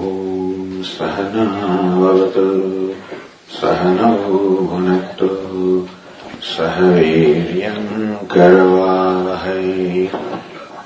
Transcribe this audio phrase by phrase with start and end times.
[0.00, 2.44] ॐ सहनावतु
[3.56, 4.12] सहनौ
[4.68, 5.28] भुनक्तु
[6.50, 9.68] सह वीर्यम् करवावहै।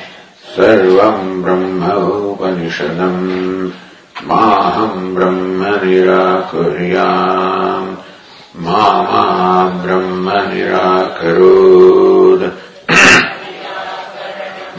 [0.56, 3.26] सर्वम् ब्रह्मोपनिषदम्
[4.28, 7.90] माहम् ब्रह्म निराकुर्याम्
[8.64, 8.84] मा
[9.82, 12.44] ब्रह्म निराकरोत्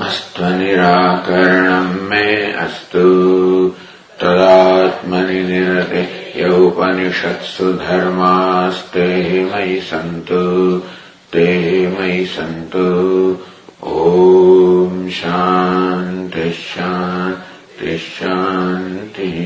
[0.07, 2.27] अस्त्वनिराकरणम् मे
[2.65, 3.07] अस्तु।
[4.21, 6.03] तदात्मनि निरते
[6.41, 9.07] यौपनिषत्सु धर्मास्ते
[9.51, 10.43] मयि सन्तु
[11.33, 11.47] ते
[11.87, 12.85] मयि सन्तु।
[13.83, 19.37] ॐ शान्तिः शान्तिः शान्तिः।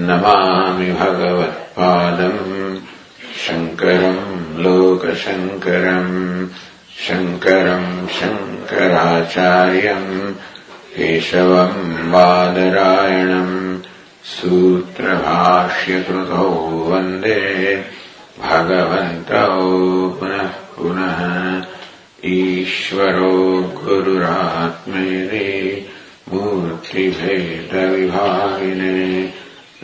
[0.06, 2.42] नमामि भगवत्पादम्
[3.44, 4.24] शङ्करम्
[4.64, 6.16] लोकशङ्करम्
[7.04, 10.12] शङ्करम् शङ्कराचार्यम्
[10.96, 13.78] केशवम् बादरायणम्
[14.24, 16.48] सूत्रभाष्यकृतौ
[16.90, 17.40] वन्दे
[18.40, 19.56] भगवन्तौ
[20.20, 21.20] पुनः पुनः।
[22.24, 23.34] ईश्वरो
[23.84, 25.48] गुरुरात्मेति
[26.32, 28.98] मूर्तिभेदविभागिने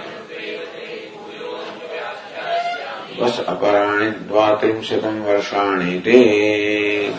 [3.19, 7.13] वस अपराणि द्वात्रिंशतम् वर्षाणि ते।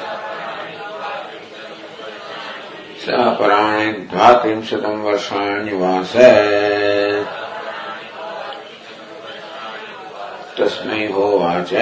[3.06, 6.12] स अपराणि द्वात्रिंशतम् वर्षाणि वास।
[10.58, 11.74] तस्मै होवाच।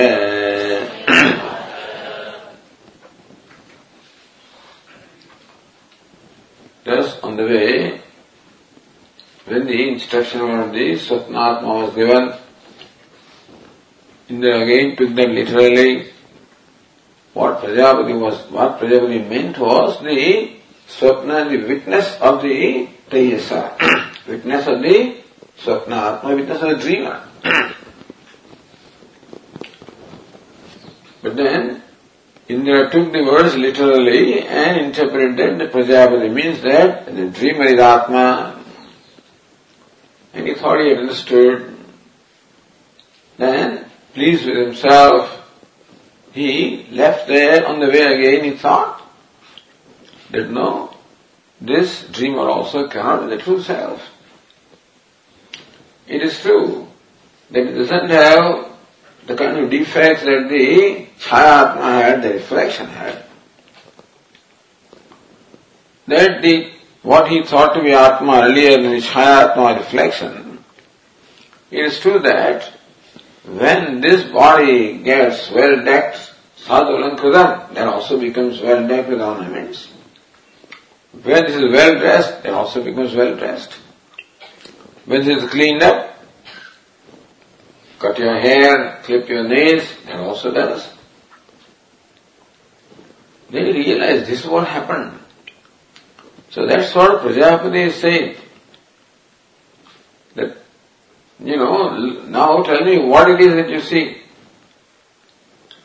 [7.30, 8.00] On the way,
[9.44, 12.32] when the instruction of the Swapnatma was given,
[14.28, 16.10] Indra again took that literally.
[17.32, 20.56] What Prajapati was, what Prajapati meant was the
[20.88, 25.22] Swapna, the witness of the Taijasa, witness of the
[25.56, 27.22] Swapna, Atma, witness of the dreamer.
[31.22, 31.80] but then,
[32.50, 38.60] Indra took the words literally and interpreted the Prajapati means that the dreamer is Atma,
[40.32, 41.76] and he thought he understood.
[43.36, 45.48] Then, pleased with himself,
[46.32, 49.00] he left there on the way again, he thought
[50.30, 50.96] that no,
[51.60, 54.02] this dreamer also cannot be the true self.
[56.08, 56.88] It is true
[57.50, 58.69] that it doesn't have
[59.30, 63.22] the kind of defects that the Chayatma had, the reflection had.
[66.08, 66.72] That the,
[67.02, 70.64] what he thought to be Atma earlier, in the Chayatma reflection,
[71.70, 72.72] it is true that
[73.46, 76.32] when this body gets well decked,
[76.64, 79.92] sadhulankridam, that also becomes well decked with ornaments.
[81.12, 83.74] When this is well dressed, it also becomes well dressed.
[85.04, 86.09] When this is cleaned up,
[88.00, 90.90] cut your hair, clip your nails, it also does.
[93.50, 95.18] They realize this is what happened.
[96.50, 98.36] So that's what Prajapati is saying.
[100.34, 100.56] That,
[101.38, 104.16] you know, now tell me what it is that you see.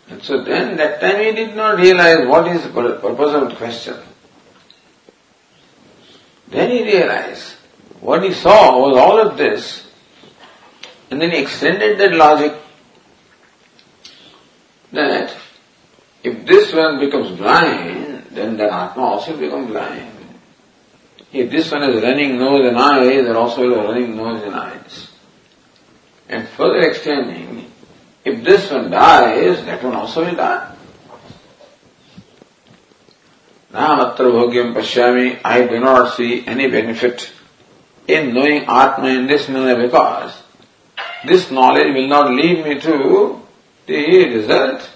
[0.08, 3.56] And so then that time he did not realize what is the purpose of the
[3.56, 3.96] question.
[6.48, 7.54] Then he realized
[8.00, 9.85] what he saw was all of this,
[11.16, 12.54] and then he extended that logic
[14.92, 15.34] that
[16.22, 20.12] if this one becomes blind, then that Atma also becomes blind.
[21.32, 25.10] If this one is running nose and eyes, then also will running nose and eyes.
[26.28, 27.72] And further extending,
[28.26, 30.76] if this one dies, that one also will die.
[33.72, 37.32] Now, atra bhogyam pashyami, I do not see any benefit
[38.06, 40.42] in knowing Atma in this manner because
[41.28, 43.42] this knowledge will not lead me to
[43.86, 44.90] the result.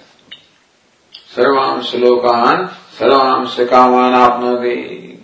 [1.33, 5.19] Sarvam shlokan, sarvam shikaman apnoti.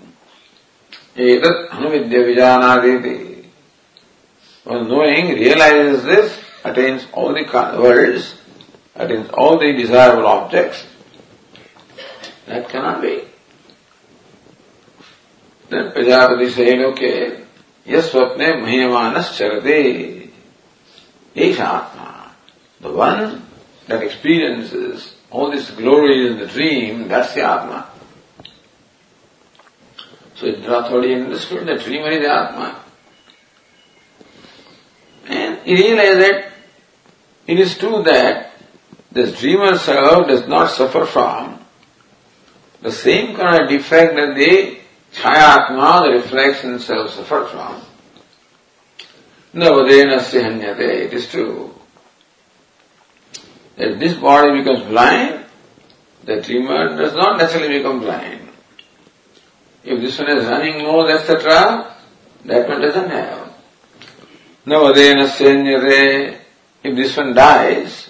[1.16, 3.46] Etat anuvidya vijanaditi.
[4.64, 7.44] When knowing realizes this, attains all the
[7.80, 8.36] worlds,
[8.96, 10.86] attains all the desirable objects,
[12.48, 13.22] that cannot be.
[15.70, 17.46] Then Prajapati said, okay,
[17.88, 19.28] यस्वप्ने मह्यमानस
[21.36, 22.32] is Atma.
[22.82, 23.46] The one
[23.88, 27.90] that experiences all this glory in the dream, that's the Atma.
[30.36, 32.82] So Indra thoroughly understood that dreamer is the Atma.
[35.28, 36.52] And he realized that
[37.48, 38.52] it is true that
[39.12, 41.66] this dreamer self does not suffer from
[42.82, 44.78] the same kind of defect that the
[45.14, 47.82] Chayatma, the reflection self, suffers from.
[49.56, 51.74] Navadena hanyate, it is true.
[53.78, 55.46] If this body becomes blind,
[56.26, 58.50] the dreamer does not necessarily become blind.
[59.86, 61.96] If this one is running nose, etc.,
[62.44, 63.54] that one doesn't have.
[64.66, 66.38] Navadena hanyate,
[66.84, 68.10] if this one dies,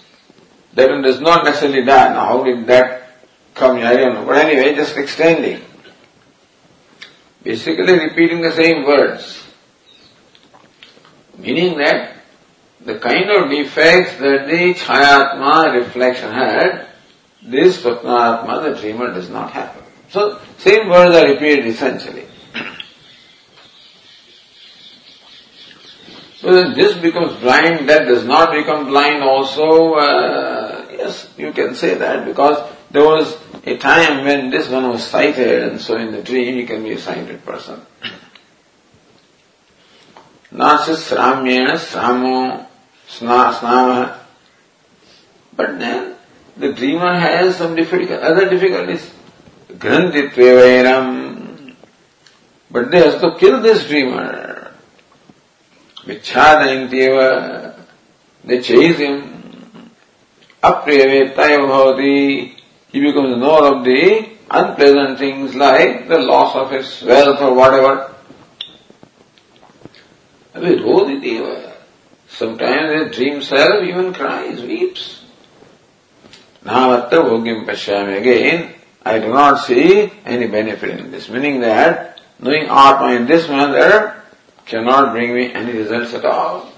[0.74, 2.10] that one does not necessarily die.
[2.10, 3.20] Now how did that
[3.54, 3.78] come?
[3.78, 4.26] I don't know.
[4.26, 5.62] But anyway, just extending.
[7.44, 9.45] Basically repeating the same words.
[11.38, 12.16] Meaning that
[12.86, 16.88] the kind of defects that the Chayatma reflection had,
[17.42, 19.82] this Swapnatma, the dreamer, does not have.
[20.10, 22.26] So, same words are repeated essentially.
[26.38, 31.74] So then this becomes blind, that does not become blind also, uh, yes, you can
[31.74, 33.36] say that because there was
[33.66, 36.92] a time when this one was sighted and so in the dream he can be
[36.92, 37.82] a sighted person.
[40.56, 42.66] Nasa sramyena sramo
[43.08, 44.20] snama.
[45.56, 46.16] But then
[46.56, 49.12] the dreamer has some difficult, other difficulties.
[49.70, 51.76] Grantitvevainam.
[52.72, 54.72] But they have to kill this dreamer.
[56.06, 57.76] Vichadayantyeva.
[58.46, 59.92] They chase him.
[60.64, 62.56] Apriyavetaya bhavati
[62.96, 68.15] he becomes knower of the unpleasant things like the loss of his wealth or whatever.
[70.56, 71.60] Sometimes
[72.30, 75.24] the dream self even cries, weeps.
[76.64, 78.20] Now, Navatta bhogyam pashyami.
[78.20, 81.30] Again, I do not see any benefit in this.
[81.30, 84.24] Meaning that knowing Atma in this manner
[84.66, 86.72] cannot bring me any results at all.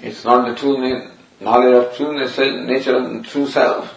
[0.00, 2.12] It's not the true knowledge of true
[2.66, 3.94] nature of true self.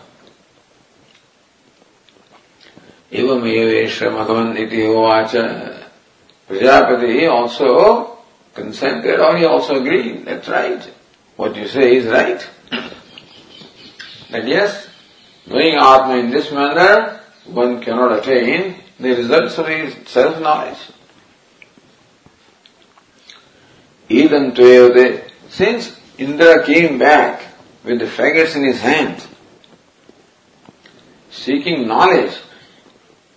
[3.12, 5.84] Evamevesh Bhagavan iti hovacha.
[6.48, 8.09] Prajapati also
[8.60, 10.26] consented or he also agreed.
[10.26, 10.84] That's right.
[11.36, 12.48] What you say is right.
[14.32, 14.88] that yes,
[15.48, 20.78] knowing Atma in this manner, one cannot attain the results of his self-knowledge.
[24.10, 27.42] Even Tuyavade, since Indra came back
[27.84, 29.26] with the faggots in his hand,
[31.32, 32.38] seeking knowledge,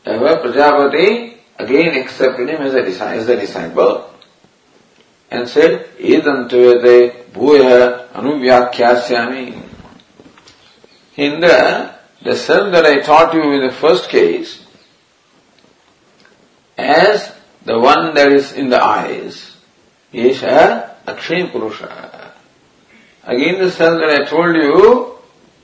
[0.05, 4.12] Ever Prajapati again accepted him as a, as a disciple
[5.33, 9.63] and said, Edam tuyate bhuya anuvyakyasyami.
[11.17, 14.63] Indra, the self that I taught you in the first case,
[16.77, 17.33] as
[17.65, 19.57] the one that is in the eyes,
[20.13, 22.35] is a Akshi Purusha.
[23.25, 25.17] Again the self that I told you,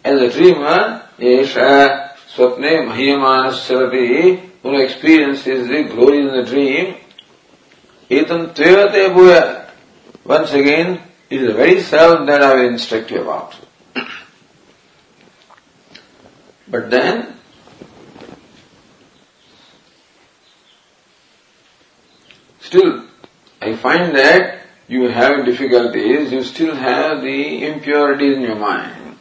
[0.02, 6.94] as a dreamer, Yesha Swapne Mahiyamana Sarati, who experiences the glory in the dream,
[8.10, 9.57] Etam Tvevate Bhuya.
[10.28, 13.56] Once again, it is the very self that I will instruct you about.
[16.68, 17.34] but then,
[22.60, 23.06] still,
[23.62, 29.16] I find that you have difficulties, you still have the impurities in your mind.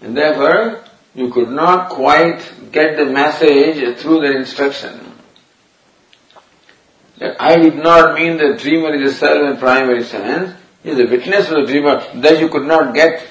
[0.00, 0.82] And therefore,
[1.14, 2.40] you could not quite
[2.72, 5.03] get the message through the instruction.
[7.38, 11.06] I did not mean that dreamer is a self in primary sense, he is a
[11.06, 13.26] witness of the dreamer, that you could not get.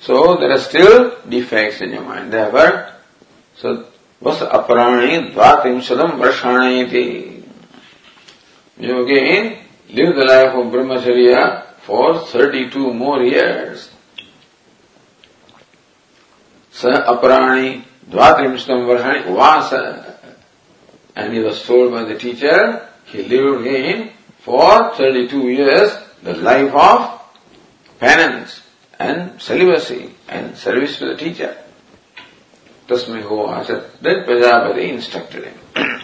[0.00, 2.32] So there are still defects in your mind.
[2.32, 2.92] Therefore,
[3.56, 3.86] so
[4.20, 7.42] was aparani dvatimshadam varshani
[8.78, 9.58] You again
[9.90, 13.90] live the life of brahmacharya for 32 more years.
[16.70, 20.05] Sa aparani dvatrimshadam varshani vasa.
[21.16, 26.72] And he was told by the teacher, he lived in for 32 years the life
[26.74, 27.20] of
[27.98, 28.60] penance
[28.98, 31.56] and celibacy and service to the teacher.
[32.86, 33.90] Tasmai Hovasa.
[34.00, 35.54] Then Prajapati instructed him.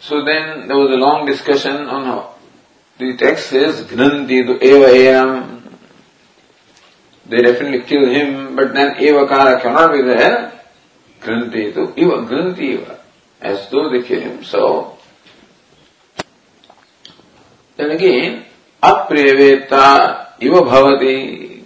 [0.00, 2.34] so then there was a long discussion on how
[2.98, 5.57] the text says Gnanti eva.
[7.28, 10.52] They definitely kill him, but then Evakara cannot be there.
[11.20, 13.00] Gnanti tu eva, Gnanti eva.
[13.40, 14.44] As though they kill him.
[14.44, 14.98] So
[17.76, 18.44] then again,
[18.82, 21.64] apreveta eva bhavati.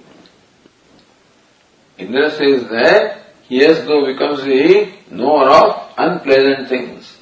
[1.99, 7.19] Indra says that he as though becomes the knower of unpleasant things.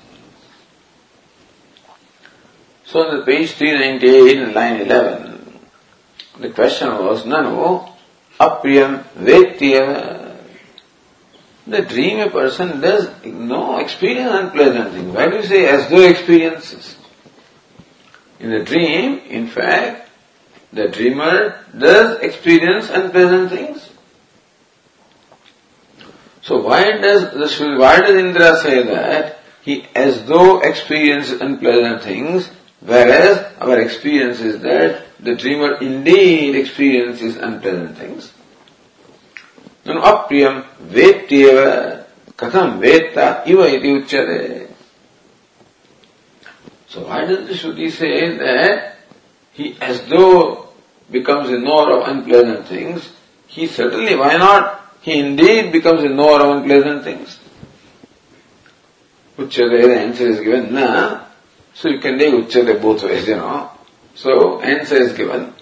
[2.85, 5.59] So on the page 398 in line 11,
[6.40, 7.89] the question was, Nanu,
[8.40, 10.37] apriyam vetyava.
[11.66, 15.14] The dream a person does no experience unpleasant things.
[15.14, 16.97] Why do you say as though experiences?
[18.40, 20.09] In the dream, in fact,
[20.73, 23.90] the dreamer does experience unpleasant things.
[26.42, 32.50] So why does the, why does Indra say that he as though experiences unpleasant things,
[32.80, 38.33] whereas our experience is that the dreamer indeed experiences unpleasant things?
[39.85, 42.05] No, apriyam vetyeva
[42.37, 44.71] katham vetta iva iti uchyate.
[46.89, 48.97] So why does the Shruti say that
[49.53, 50.69] he as though
[51.11, 53.12] becomes a knower of unpleasant things?
[53.47, 54.81] He certainly, why not?
[55.00, 57.39] He indeed becomes a knower of unpleasant things.
[59.39, 61.25] Uchyate, the answer is given, na.
[61.75, 63.71] So you can take Uchyate both ways, you know.
[64.21, 65.55] So answer is given,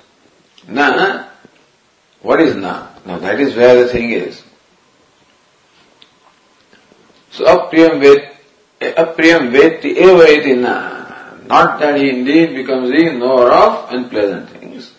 [0.67, 1.29] na.
[2.23, 2.88] What is na?
[3.07, 4.43] Now that is where the thing is.
[7.31, 8.35] So apriyam vet,
[8.81, 10.75] apriyam veti eva iti na.
[11.47, 14.93] Not that he indeed becomes the knower of unpleasant things.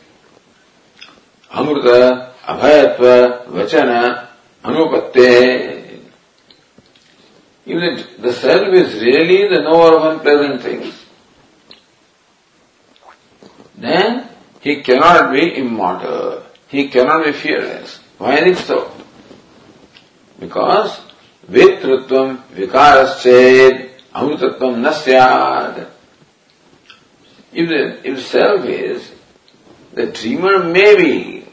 [1.51, 4.27] Amrita, Abhayatva, Vachana,
[4.63, 5.99] Anupatte.
[7.65, 10.98] If the self is really the knower of unpleasant things,
[13.79, 16.43] then he cannot be immortal.
[16.67, 17.99] He cannot be fearless.
[18.17, 18.91] Why is it so?
[20.39, 20.99] Because
[21.49, 25.89] Vitrutvam Vikarasched Amrutatvam Nasyad.
[27.51, 29.11] If the if self is,
[29.93, 31.45] the dreamer may be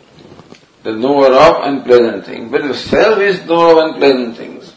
[0.83, 4.75] the knower of unpleasant things, but if self is knower of unpleasant things,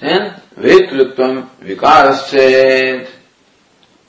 [0.00, 3.08] then vetrutvam vikaraschet.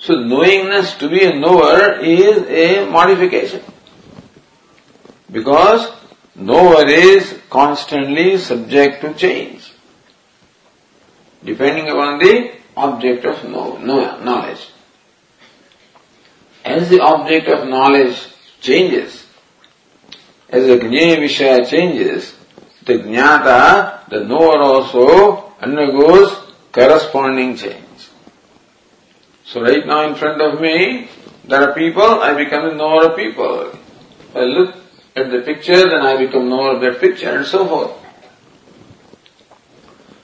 [0.01, 3.61] So knowingness to be a knower is a modification.
[5.31, 5.91] Because
[6.35, 9.71] knower is constantly subject to change.
[11.43, 14.67] Depending upon the object of knowledge.
[16.65, 18.17] As the object of knowledge
[18.59, 19.27] changes,
[20.49, 22.35] as the Vishaya changes,
[22.85, 26.35] the Jnata, the knower also undergoes
[26.71, 27.85] corresponding change.
[29.51, 31.09] So right now in front of me,
[31.43, 33.77] there are people, I become the knower of people.
[34.33, 34.75] I look
[35.13, 37.91] at the picture, then I become knower of that picture and so forth.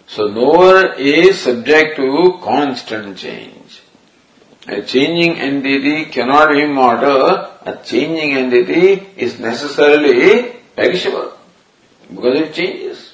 [0.07, 3.81] So knower is subject to constant change.
[4.65, 7.51] A changing entity cannot be immortal.
[7.65, 11.33] A changing entity is necessarily perishable
[12.09, 13.13] because it changes.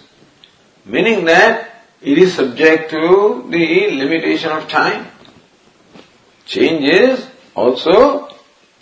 [0.85, 5.07] Meaning that it is subject to the limitation of time.
[6.46, 8.28] Change is also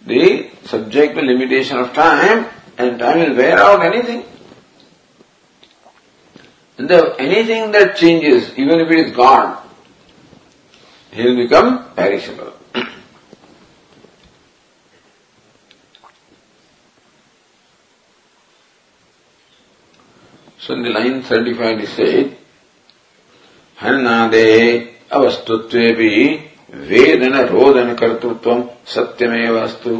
[0.04, 2.46] the subject to limitation of time
[2.78, 4.24] and time will wear out anything.
[6.78, 9.58] And the, anything that changes, even if it is God,
[11.10, 12.52] he will become perishable.
[20.58, 22.36] so in the line 35 he said,
[23.80, 24.48] हन्नादे
[25.10, 26.49] अवस्तुत्वेपि
[26.89, 28.63] वेदन रोदन कर्तृत्व
[28.93, 29.95] सत्यमेव अस्तु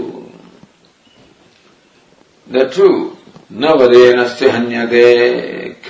[2.48, 2.90] the ट्रू
[3.62, 5.06] न वदेन से हन्यते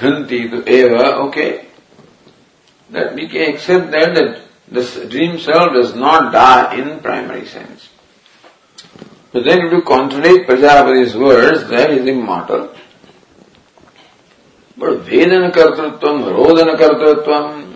[0.02, 1.50] घंती तो एव okay
[2.90, 4.18] that we can accept that
[4.74, 7.90] the dream self does not die in primary sense
[9.32, 12.76] But then if you contradict Prajapati's words, that is immortal.
[14.78, 17.71] But Vedana Kartrutvam, Rodana Kartrutvam,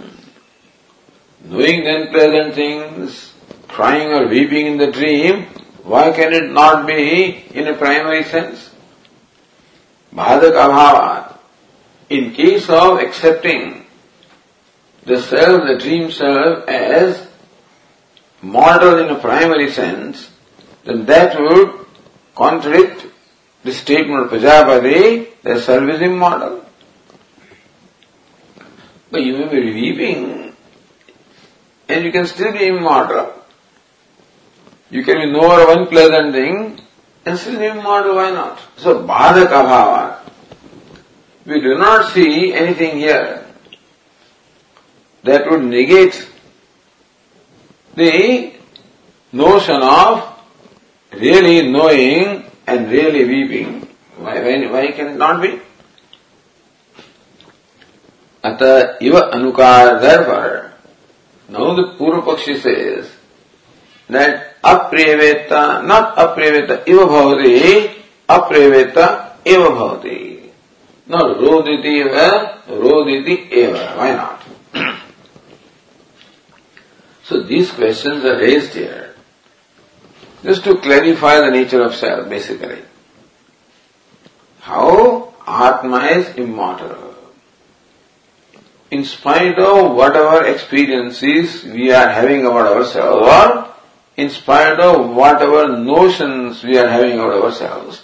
[1.46, 3.34] knowing the unpleasant things,
[3.68, 5.44] crying or weeping in the dream,
[5.84, 8.72] why can it not be in a primary sense?
[10.14, 11.38] Bhadak abhava.
[12.10, 13.86] In case of accepting
[15.06, 17.28] the self, the dream self, as
[18.42, 20.32] mortal in a primary sense,
[20.84, 21.86] then that would
[22.36, 23.06] contradict
[23.64, 26.66] the statement of Prajapati that self is immortal.
[29.12, 30.45] But you may be weeping
[31.88, 33.34] and you can still be immortal.
[34.90, 36.80] You can be knower of unpleasant thing
[37.26, 38.60] and still be immortal, why not?
[38.78, 40.20] So, Bhadaka Bhava.
[41.46, 43.46] We do not see anything here
[45.24, 46.28] that would negate
[47.96, 48.54] the
[49.32, 50.40] notion of
[51.14, 53.88] really knowing and really weeping.
[54.18, 55.60] Why, why, why can it not be?
[58.44, 60.75] Ata iva anukar, therefore,
[61.50, 63.12] now the Purva Pakshi says
[64.10, 70.50] that apreveta, not apreveta iva bhavati, apreveta eva bhavati.
[71.08, 73.94] Not roditi eva, roditi eva.
[73.96, 74.42] Why not?
[77.24, 79.14] so these questions are raised here
[80.44, 82.82] just to clarify the nature of self, basically.
[84.60, 87.15] How Atma is immortal
[88.96, 93.76] in spite of whatever experiences we are having about ourselves, or
[94.16, 98.04] in spite of whatever notions we are having about ourselves,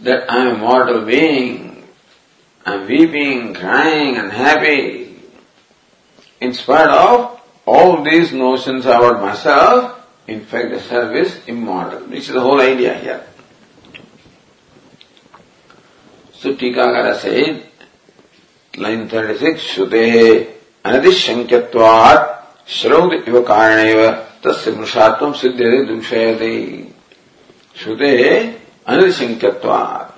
[0.00, 1.86] that I am a mortal being,
[2.66, 5.22] I am weeping, crying, unhappy,
[6.40, 12.00] in spite of all these notions about myself, in fact the self is immortal.
[12.08, 13.24] This is the whole idea here.
[16.32, 17.69] So Tikakara said,
[18.74, 20.04] line thirty six श्रुते
[20.84, 22.18] अनधिशंक्यवाद
[22.74, 24.10] श्रोत इव कारण
[24.44, 26.52] तस् सिद्ध्य सिद्ध दुषयते।
[27.82, 28.12] श्रुते
[28.86, 30.12] अनधिशंक्यवाद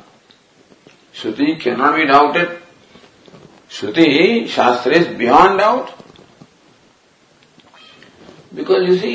[1.20, 2.58] shruti can not be doubted
[3.78, 4.06] shruti
[4.54, 5.90] shastra is beyond doubt
[8.54, 9.14] because you see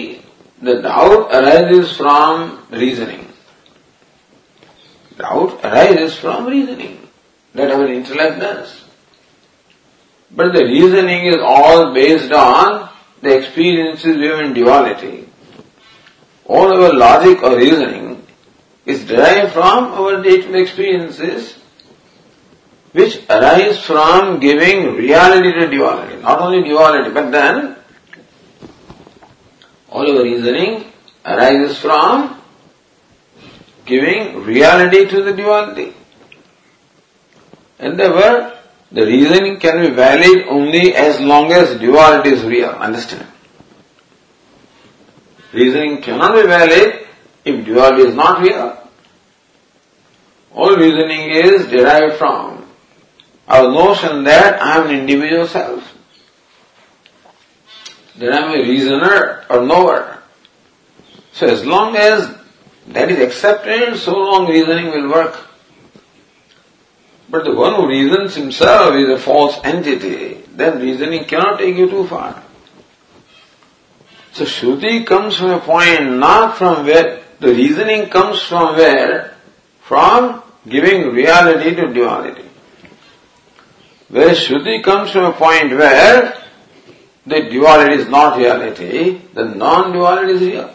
[0.61, 3.23] the doubt arise from reasoning
[5.19, 6.97] doubt arise from reasoning
[7.55, 8.39] that our intellect
[10.31, 12.89] But the reasoning is all based on
[13.21, 15.29] the experiences we have in duality.
[16.45, 18.25] All our logic or reasoning
[18.85, 21.57] is derived from our day-to-day experiences
[22.93, 26.21] which arise from giving reality to duality.
[26.21, 27.75] Not only duality, but then
[29.89, 30.91] all our reasoning
[31.25, 32.41] arises from
[33.85, 35.93] giving reality to the duality.
[37.79, 38.56] And therefore,
[38.91, 42.69] the reasoning can be valid only as long as duality is real.
[42.69, 43.27] Understand?
[45.51, 47.07] Reasoning cannot be valid
[47.43, 48.77] if duality is not real.
[50.53, 52.65] All reasoning is derived from
[53.47, 55.95] our notion that I am an individual self.
[58.17, 60.19] That I am a reasoner or knower.
[61.33, 62.35] So as long as
[62.87, 65.46] that is accepted, so long reasoning will work.
[67.29, 71.89] But the one who reasons himself is a false entity, then reasoning cannot take you
[71.89, 72.41] too far.
[74.31, 79.35] So Shruti comes from a point not from where, the reasoning comes from where?
[79.81, 82.45] From giving reality to duality.
[84.09, 86.41] Where Shruti comes from a point where
[87.25, 90.73] the duality is not reality, the non-duality is real.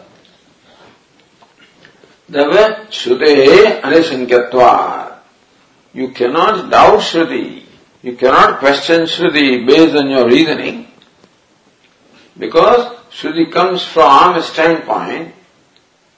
[2.29, 5.02] Therefore, Shruti anishankatva.
[5.93, 7.63] You cannot doubt Shruti.
[8.01, 10.87] You cannot question Shruti based on your reasoning
[12.37, 15.33] because Shruti comes from a standpoint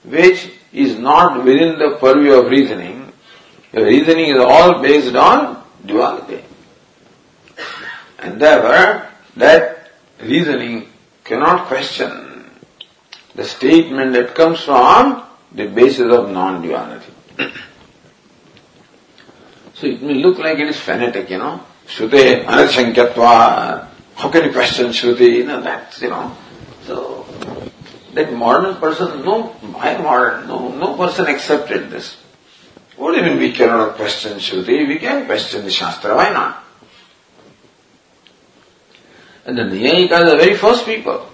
[0.04, 3.12] which is not within the purview of reasoning.
[3.74, 6.44] Your reasoning is all based on duality.
[8.20, 10.88] And therefore, that reasoning
[11.24, 12.50] cannot question
[13.36, 17.14] the statement that comes from the basis of non-duality.
[19.86, 21.64] So it may look like it is fanatic, you know.
[21.86, 23.88] Shruti anashankatva.
[24.16, 25.38] How can you question Shruti?
[25.38, 26.36] You know, that's, you know.
[26.86, 27.26] So,
[28.14, 32.18] that modern person, no, by modern, no, no person accepted this.
[32.98, 34.88] What do you mean we cannot question Shruti?
[34.88, 36.64] We can question the Shastra, why not?
[39.46, 41.30] And the Nyayikas are the very first people.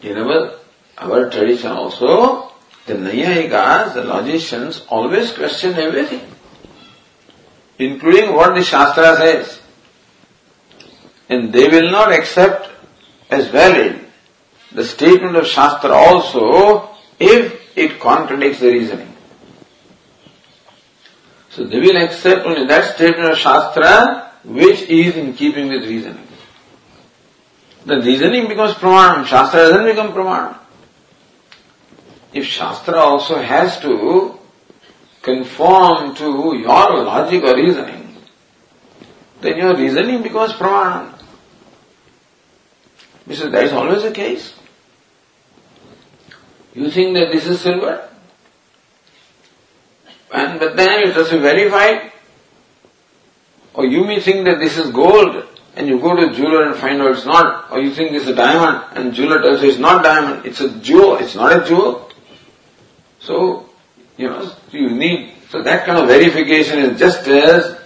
[0.00, 0.58] You know,
[0.96, 2.50] our tradition also,
[2.86, 6.22] the Nyayikas, the logicians, always question everything,
[7.78, 9.60] including what the Shastra says.
[11.28, 12.70] And they will not accept
[13.30, 14.06] as valid
[14.72, 19.14] the statement of Shastra also if it contradicts the reasoning.
[21.50, 26.26] So they will accept only that statement of Shastra which is in keeping with reasoning.
[27.84, 30.58] The reasoning becomes pramanam, Shastra doesn't become pramanam.
[32.32, 34.37] If Shastra also has to
[35.22, 38.16] conform to your logic or reasoning,
[39.40, 41.14] then your reasoning becomes pramanam.
[43.26, 44.54] Because that is always the case.
[46.74, 48.08] You think that this is silver,
[50.32, 52.12] and but then it has to be verified.
[53.74, 55.44] Or you may think that this is gold,
[55.76, 58.26] and you go to a jeweler and find out it's not, or you think it's
[58.26, 61.68] a diamond, and jeweler tells you it's not diamond, it's a jewel, it's not a
[61.68, 62.10] jewel.
[63.20, 63.67] So,
[64.18, 67.78] you know, you need, so that kind of verification is just as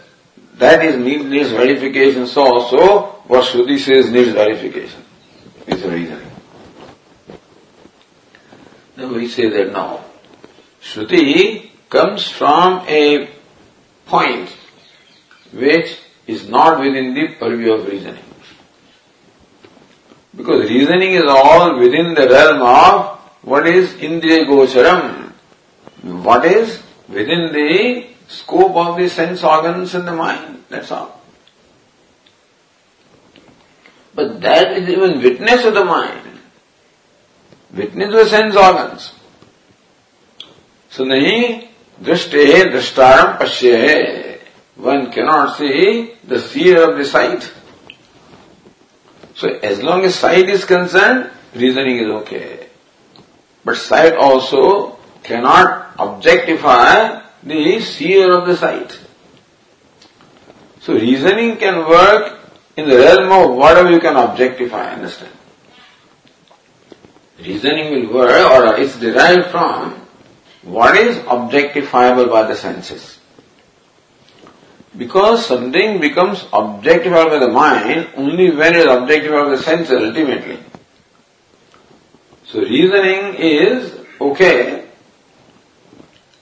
[0.55, 5.03] that is need, needs verification, so also what Shruti says needs verification.
[5.67, 6.31] Is the reasoning.
[8.97, 10.05] Then we say that now,
[10.81, 13.29] Shruti comes from a
[14.07, 14.49] point
[15.53, 18.25] which is not within the purview of reasoning.
[20.35, 25.22] Because reasoning is all within the realm of what is Indriya Gocharam,
[26.03, 31.21] what is within the scope of the sense organs and the mind, that's all.
[34.15, 36.39] But that is even witness of the mind.
[37.73, 39.13] Witness of the sense organs.
[40.91, 41.69] So nahi
[42.03, 44.39] drishte drishtaram pashye.
[44.77, 47.51] One cannot see the seer of the sight.
[49.35, 52.69] So as long as sight is concerned, reasoning is okay.
[53.65, 58.99] But sight also cannot objectify the seer of the sight.
[60.81, 62.41] So reasoning can work
[62.77, 65.33] in the realm of whatever you can objectify, understand?
[67.39, 69.95] Reasoning will work or it's derived from
[70.63, 73.19] what is objectifiable by the senses.
[74.97, 80.03] Because something becomes objectifiable by the mind only when it is objectifiable by the senses
[80.03, 80.59] ultimately.
[82.45, 84.82] So reasoning is okay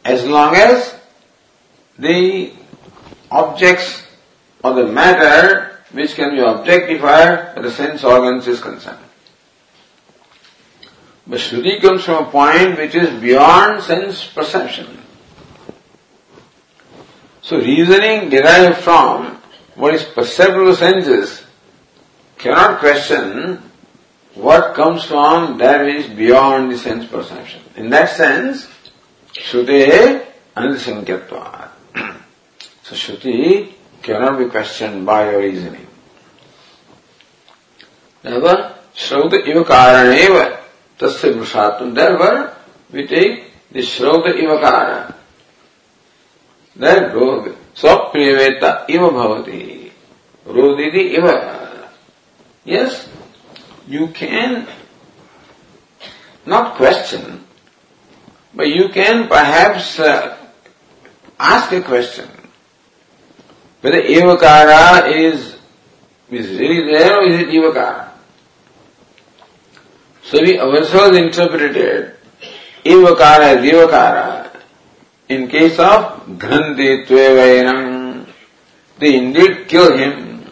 [0.04, 0.98] as long as
[1.98, 2.52] the
[3.30, 4.06] objects
[4.62, 8.98] or the matter which can be objectified by the sense organs is concerned.
[11.26, 14.98] But Shruti comes from a point which is beyond sense perception.
[17.42, 19.40] So reasoning derived from
[19.74, 21.42] what is perceptible senses
[22.38, 23.62] cannot question
[24.34, 27.62] what comes from that which is beyond the sense perception.
[27.76, 28.66] In that sense,
[29.34, 31.68] Shruti ansankatva.
[32.82, 35.86] so Shruti cannot be questioned by your reasoning.
[38.22, 40.60] Therefore, Shrauta iva karaneva
[40.98, 41.94] tasya brushatvam.
[41.94, 42.56] Therefore,
[42.92, 45.14] we take the Shrauta iva kara.
[46.76, 49.90] That road, swapriyaveta iva bhavati.
[50.46, 51.90] Roditi iva.
[52.64, 53.08] Yes,
[53.86, 54.66] you can
[56.46, 57.44] not question,
[58.60, 60.36] but you can perhaps uh,
[61.38, 62.28] ask a question.
[63.80, 65.56] Whether evakara is,
[66.30, 68.10] is really there or is it evakara?
[70.24, 72.16] So we ourselves interpreted
[72.84, 74.60] evakara as evakara
[75.30, 78.26] in case of Gandhi Tvevainam.
[78.98, 80.44] They indeed kill him.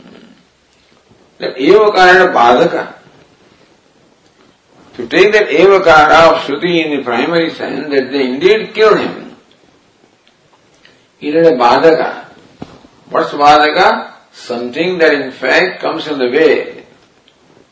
[1.37, 2.98] That evakara is a badhaka.
[4.99, 9.37] To take that evakara of Shruti in the primary sense that they indeed kill him,
[11.21, 12.27] it is a badhaka.
[13.09, 14.19] What's Badhaka?
[14.39, 16.87] something that in fact comes in the way.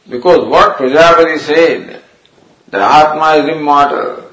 [0.08, 2.02] Because what Prajapati said,
[2.68, 4.30] that Atma is immortal,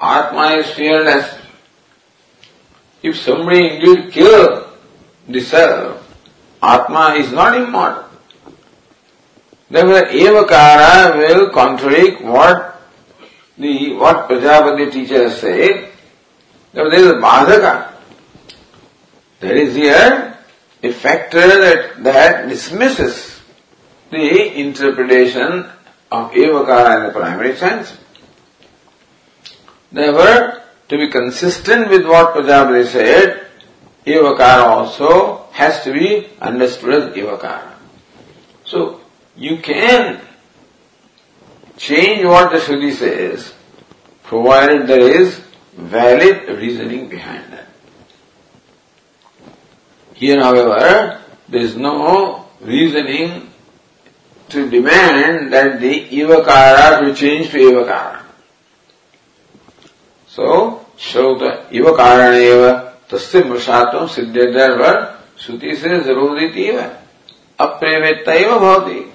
[0.00, 1.38] Atma is fearless.
[3.02, 4.70] If somebody indeed kill
[5.28, 5.98] the self,
[6.62, 8.04] Atma is not immortal.
[9.72, 12.78] Therefore, Evakara will contradict what
[13.56, 15.88] the what Prajapati teachers say.
[16.74, 17.92] Therefore, there is a Badhaka.
[19.40, 20.36] There is here
[20.82, 23.40] a factor that, that dismisses
[24.10, 25.64] the interpretation
[26.10, 27.96] of Evakara in the primary sense.
[29.90, 33.46] Therefore, to be consistent with what Prajapati said,
[34.04, 37.72] Evakara also has to be understood as Evakara.
[38.66, 39.01] So,
[39.36, 40.20] you can
[41.76, 43.54] change what the Shruti says,
[44.24, 45.40] provided there is
[45.76, 47.68] valid reasoning behind that.
[50.14, 53.50] Here, however, there is no reasoning
[54.50, 58.22] to demand that the Ivakara be changed to Ivakara.
[60.28, 66.96] So, Shauta Ivakaraneva tasya mrushatvam siddhyadharva Shruti says zaruritiva
[67.58, 69.11] aprevettaiva bhavati.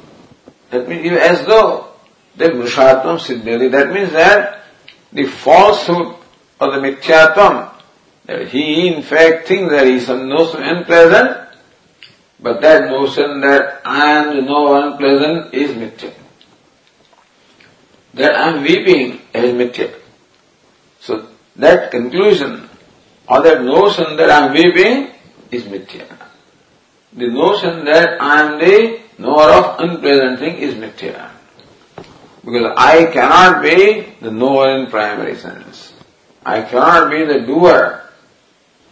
[0.69, 1.87] That means as though
[2.35, 3.71] the mrushatvam siddhyati.
[3.71, 4.63] That means that
[5.11, 6.15] the falsehood
[6.59, 7.71] or the mithyatvam,
[8.25, 11.47] that he in fact thinks that he is knows unpleasant,
[12.39, 16.13] but that notion that I am no unpleasant is mithya.
[18.13, 19.93] That I am weeping is mithya.
[20.99, 22.69] So that conclusion
[23.27, 25.13] or that notion that I am weeping
[25.51, 26.05] is mithya.
[27.13, 31.30] The notion that I am the knower of unpleasant thing is mithya.
[32.44, 35.92] Because I cannot be the knower in primary sense.
[36.44, 38.02] I cannot be the doer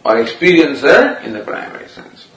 [0.05, 2.27] or experiencer in the primary sense.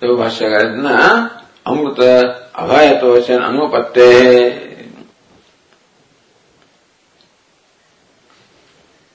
[0.00, 0.88] तो भाष्यकार न
[1.66, 2.00] अमृत
[2.62, 4.10] अभय तो वचन अनुपत्ते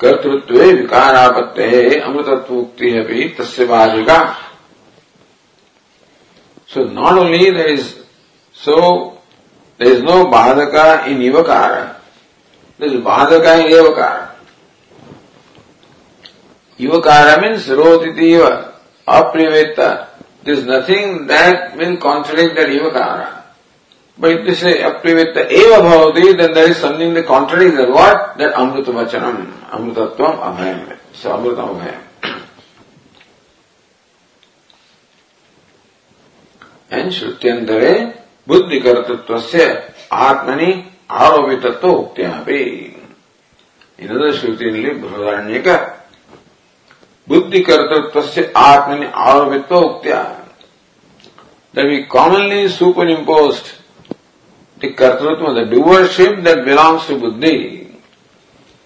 [0.00, 4.18] कर्तृत्व विकारापत्ते अमृतत्वोक्ति अभी तस्य बाधिका
[6.70, 7.88] so not only there is
[8.56, 8.80] so
[9.80, 11.74] there is no बाधका in युवकार
[12.80, 14.26] देर इज़ बाधका इन युवकार
[16.80, 19.88] युवकार मीन्स रोदितीव अप्रिवेत्ता
[20.46, 23.37] this nothing that mean contract that युवकार
[24.20, 27.88] But if they say Apriveta Eva Bhavati, then there is something that contradicts that.
[27.88, 28.36] What?
[28.38, 30.98] That Amrita Vachanam, Amritatvam Abhayam.
[31.12, 32.04] So Amritam Abhayam.
[36.90, 37.94] And श्रुत्यंतरे
[38.48, 39.64] बुद्धि कर्तृत्व से
[40.26, 40.70] आत्मनि
[41.24, 42.60] आरोपितत्व उक्त्यापि
[44.00, 45.76] इनद श्रुति बृहदारण्य का
[47.28, 48.52] बुद्धि कर्तृत्व से
[51.74, 53.77] that we commonly superimposed
[54.80, 57.96] the kartrutva, the doership that belongs to buddhi,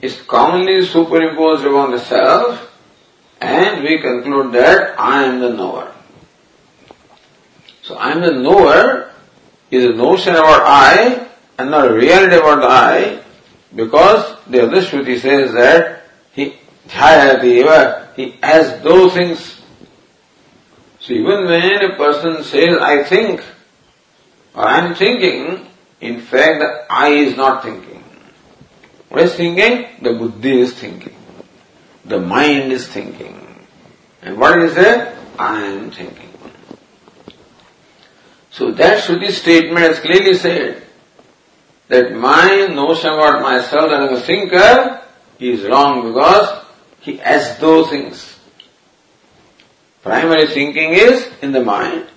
[0.00, 2.70] is commonly superimposed upon the self,
[3.40, 5.92] and we conclude that I am the knower.
[7.82, 9.10] So I am the knower
[9.70, 11.28] is a notion about I
[11.58, 13.22] and not a reality about I
[13.74, 16.56] because the other Shruti says that he
[16.88, 19.60] dhyayati he has those things.
[21.00, 23.42] So even when a person says I think
[24.54, 25.66] or I am thinking,
[26.02, 28.02] in fact the I is not thinking.
[29.08, 29.86] What is thinking?
[30.02, 31.14] The buddhi is thinking.
[32.04, 33.38] The mind is thinking.
[34.20, 35.16] And what is it?
[35.38, 36.28] I am thinking.
[38.50, 40.82] So that Shruti statement has clearly said
[41.88, 45.02] that my notion about myself as a thinker
[45.38, 46.64] is wrong because
[47.00, 48.38] he has those things.
[50.02, 52.08] Primary thinking is in the mind,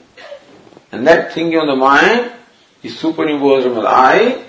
[0.91, 2.31] and that thinking on the mind
[2.85, 4.43] is superimposed on the I,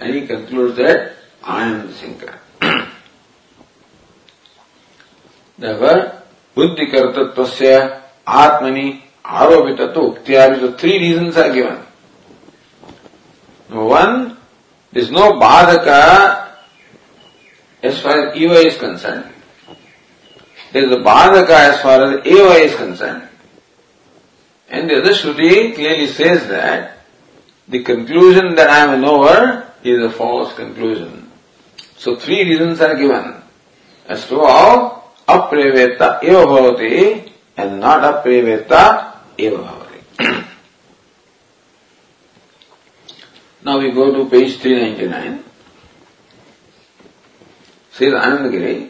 [0.00, 2.38] and he concludes that I am the thinker.
[5.58, 6.22] Therefore,
[6.54, 10.60] buddhi kartatvasya atmani Aropita to Uktiyari.
[10.60, 11.82] So three reasons are given.
[13.68, 14.36] Number one,
[14.92, 16.52] there is no Badhaka
[17.82, 19.32] as far as Eva is concerned.
[20.72, 23.28] There is a Badhaka as far as Eva is concerned.
[24.68, 26.95] And the other Shruti clearly says that
[27.67, 31.31] the conclusion that I am a knower is a false conclusion.
[31.97, 33.41] So three reasons are given
[34.07, 40.45] as to how apreveta eva bhavati and not apreveta एव भवति
[43.63, 45.43] Now we go to page 399.
[47.91, 48.89] Says Anandagiri,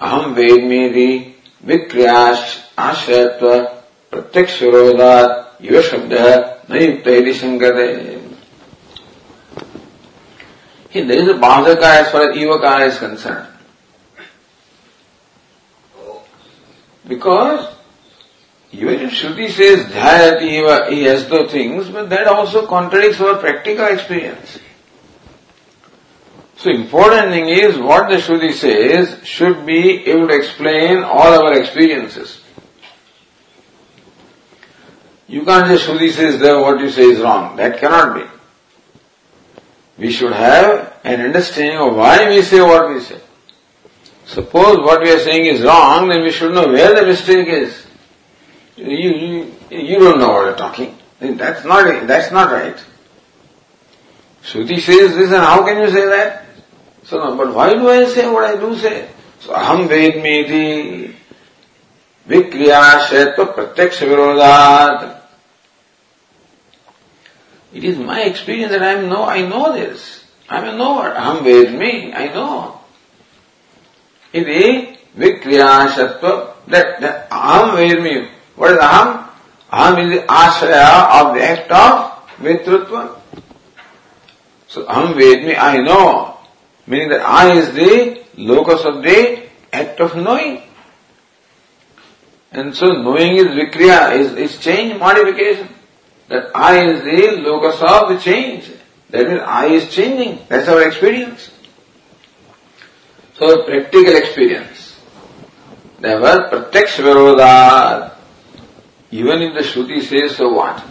[0.00, 3.78] aham vedmedi vikriyash ashrayatva
[4.10, 6.12] प्रत्यक्ष विरोधात युव शब्द
[6.70, 8.18] न युक्त यदि संगत
[10.90, 13.46] There is a badhaka as far as Ivakara is concerned.
[17.06, 17.74] Because
[18.72, 23.38] even if Shruti says Dhyayati Eva, he has those things, but that also contradicts our
[23.38, 24.58] practical experience.
[26.56, 31.58] So important thing is what the Shruti says should be able to explain all our
[31.58, 32.40] experiences.
[35.33, 37.55] You can't say Shruti says that what you say is wrong.
[37.55, 38.23] That cannot be.
[39.97, 43.19] We should have an understanding of why we say what we say.
[44.27, 47.83] Suppose what we are saying is wrong, then we should know where the mistake is.
[48.75, 50.99] You, you, you don't know what you're talking.
[51.19, 52.77] That's not, that's not right.
[54.43, 56.45] Shruti says this and how can you say that?
[57.05, 59.09] So no, but why do I say what I do say?
[59.39, 61.15] So aham vedmeti
[62.27, 65.22] vikriya pratyaksha virodat.
[67.73, 70.23] It is my experience that I am know, I know this.
[70.47, 71.09] I am a knower.
[71.09, 72.79] Aham vedmi, I know.
[74.31, 78.29] It is vikriya shetva, that, that aham vedmi.
[78.55, 79.27] What is aham?
[79.71, 83.19] Aham is the ashraya of the act of vetrutva.
[84.67, 86.37] So aham vedmi, I know.
[86.85, 90.61] Meaning that I is the locus of the act of knowing.
[92.51, 95.69] And so knowing is vikriya, is, is change, modification.
[96.33, 98.71] That I is the locus of the change.
[99.11, 100.39] That means I is changing.
[100.49, 101.51] That's our experience.
[103.35, 104.99] So practical experience.
[105.99, 108.15] Never pratyaksh virodha.
[109.11, 110.83] Even if the Shruti says so what?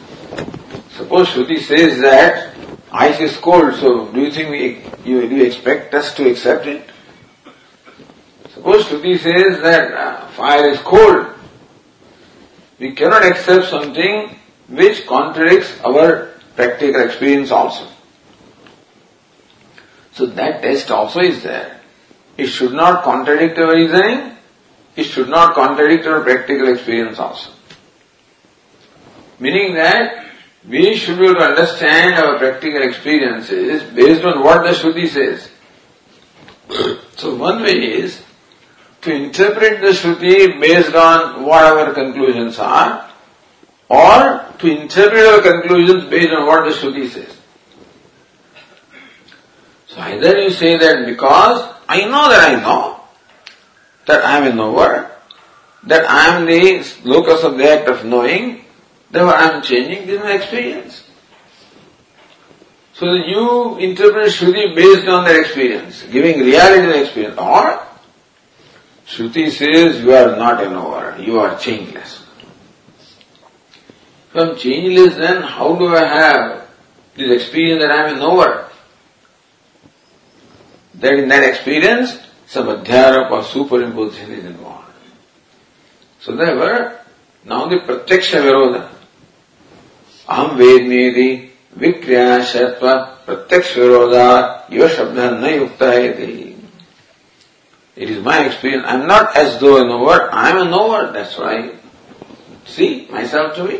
[0.92, 2.54] Suppose Shruti says that
[2.92, 4.62] ice is cold, so do you think we,
[5.04, 6.88] you, you expect us to accept it?
[8.54, 11.34] Suppose Shruti says that uh, fire is cold,
[12.78, 14.38] we cannot accept something
[14.72, 17.86] which contradicts our practical experience also.
[20.12, 21.80] So that test also is there.
[22.38, 24.36] It should not contradict our reasoning,
[24.96, 27.50] it should not contradict our practical experience also.
[29.38, 30.26] Meaning that
[30.66, 35.50] we should be able to understand our practical experiences based on what the Shruti says.
[37.16, 38.22] so one way is
[39.02, 43.11] to interpret the Shruti based on what our conclusions are,
[43.88, 47.38] or to interpret our conclusions based on what the Shruti says.
[49.86, 53.00] So either you say that because I know that I know,
[54.06, 55.10] that I am a knower,
[55.84, 58.64] that I am the locus of the act of knowing,
[59.10, 61.08] therefore I am changing, this is my experience.
[62.94, 67.38] So that you interpret Shruti based on that experience, giving reality to the experience.
[67.38, 67.82] Or
[69.06, 72.01] Shruti says you are not a knower, you are changeless.
[74.31, 76.67] If I am changeless, then how do I have
[77.15, 78.69] this experience that I am a knower?
[80.95, 84.85] That in that experience, some adhyarap or superimposition is involved.
[86.21, 86.99] So therefore,
[87.45, 88.89] now the pratyaksha viroda,
[90.27, 92.87] aham vedmedi विक्रिया शत्व
[93.25, 94.29] प्रत्यक्ष विरोधा
[94.71, 96.55] युव शब्द न युक्त है
[97.95, 98.85] It is my experience.
[98.85, 100.31] I am not as though a knower.
[100.31, 101.11] I am a knower.
[101.11, 101.71] That's why I
[102.63, 103.79] see myself to be.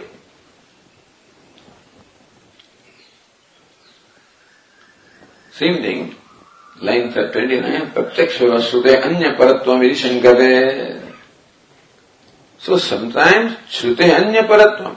[5.62, 6.08] Thing
[6.84, 10.40] line sir twenty nine प्रत्यक्ष वसुदे अन्य परत्व मेरी शंकर
[12.62, 14.90] सो समटाइम्स श्रुते अन्य परत्व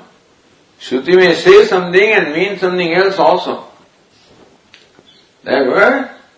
[0.81, 3.53] shruti may say something and mean something else also
[5.45, 5.69] the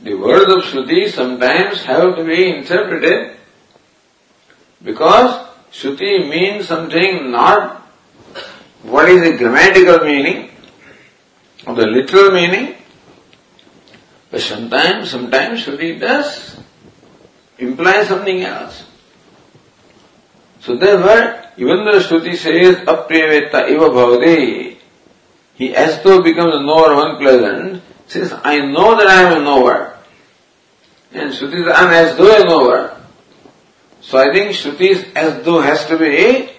[0.03, 3.31] word of shruti sometimes have to be interpreted
[4.85, 5.31] because
[5.79, 7.69] shruti mean something not
[8.85, 12.67] what is the grammatical meaning or the literal meaning
[14.29, 16.59] but sometimes, sometimes Shruti does
[17.57, 18.85] imply something else.
[20.59, 24.77] So therefore, even though Shruti says apriyaveta iva bhavade,
[25.55, 29.97] he as though becomes a knower unpleasant, says, I know that I am a knower.
[31.13, 33.01] And Shruti says, I am as though a knower.
[34.01, 36.49] So I think Shruti as though has to be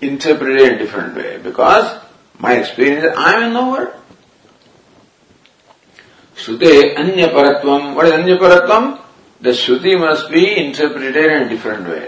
[0.00, 2.00] interpreted in a different way because
[2.38, 3.99] my experience is I am a knower.
[6.44, 8.74] श्रुते अन्य परत्व what अन्य परत्व
[9.42, 12.00] the shruti must be interpreted in different way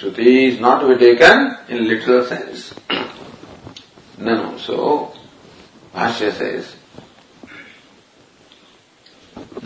[0.00, 2.72] shruti is not be taken in literal sense
[4.20, 4.96] no so
[5.94, 6.50] भाष्य से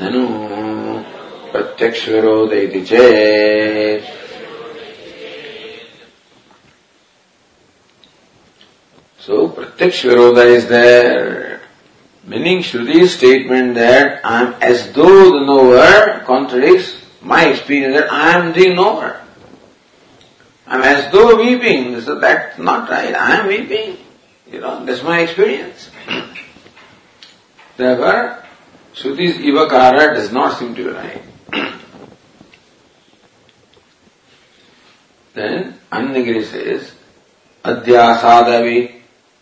[0.02, 0.26] नु
[1.52, 2.52] प्रत्यक्ष विरोध
[9.20, 11.59] so pratyaksha virodha is there
[12.29, 18.37] meaning Shruti's statement that I am as though the knower contradicts my experience that I
[18.37, 19.21] am the knower.
[20.67, 23.97] I am as though weeping, so that's not right, I am weeping.
[24.51, 25.89] You know, that's my experience.
[27.77, 28.43] Therefore,
[28.93, 31.21] Shruti's Ivakara does not seem to be right.
[35.33, 36.93] then Annagiri says,
[37.63, 38.91] Adhyasadavi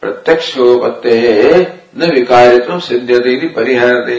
[0.01, 4.18] प्रत्यक्षोपत्ते न विकारित्व सिद्ध्यते परिहरते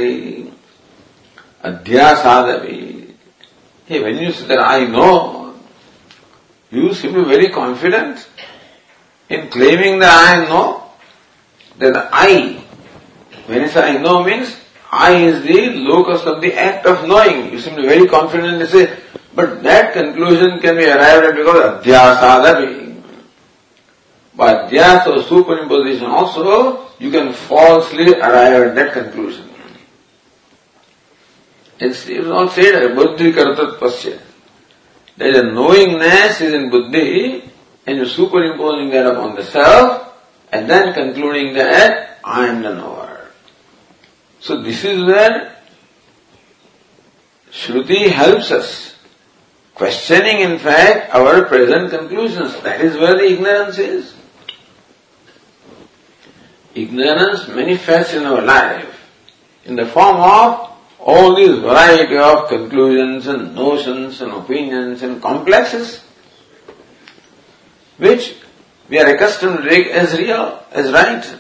[1.65, 2.77] अध्यासादपि
[3.89, 5.55] Hey, when you say that I know,
[6.69, 8.29] you to be very confident
[9.29, 10.91] in claiming that I know.
[11.79, 12.63] That I,
[13.47, 14.55] when you say I know means
[14.91, 17.51] I is the locus of the act of knowing.
[17.51, 18.95] You seem to be very confident to say,
[19.33, 23.01] but that conclusion can be arrived at because adhyasadapi.
[24.35, 29.49] By dhyas or superimposition also, you can falsely arrive at that conclusion.
[31.79, 34.19] It's, not said, buddhi kartat pasya.
[35.15, 37.49] There is a knowingness is in buddhi,
[37.87, 40.13] and you're superimposing that upon the self,
[40.51, 43.31] and then concluding that I am the knower.
[44.41, 45.55] So this is where
[47.51, 48.95] Shruti helps us.
[49.73, 52.59] Questioning in fact our present conclusions.
[52.61, 54.13] That is where the ignorance is.
[56.79, 58.95] Ignorance manifests in our life
[59.65, 66.01] in the form of all these variety of conclusions and notions and opinions and complexes
[67.97, 68.35] which
[68.87, 71.37] we are accustomed to take as real, as right,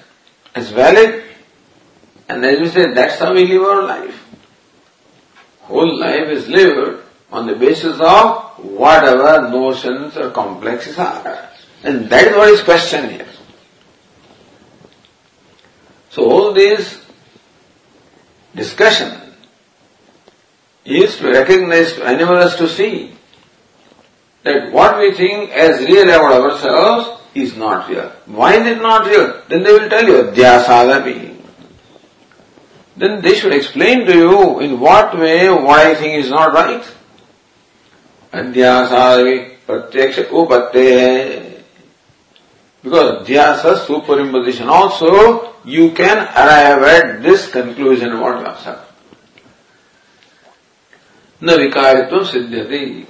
[0.53, 1.23] as valid.
[2.27, 4.25] And as we say, that's how we live our life.
[5.61, 11.49] Whole life is lived on the basis of whatever notions or complexes are.
[11.83, 13.28] And that is what is questioned here.
[16.09, 17.05] So all this
[18.55, 19.15] discussion
[20.85, 23.13] is to recognize, to enable us to see
[24.43, 28.09] that what we think as real about ourselves is not real.
[28.25, 29.41] Why is it not real?
[29.47, 31.37] Then they will tell you, Adhyasadapi.
[32.97, 36.83] Then they should explain to you in what way why thing is not right.
[38.33, 41.48] Adhyasadapi pratyaksha upatte.
[42.81, 48.85] Because adhyasa superimposition also you can arrive at this conclusion about yourself.
[51.41, 53.05] Na siddhyati.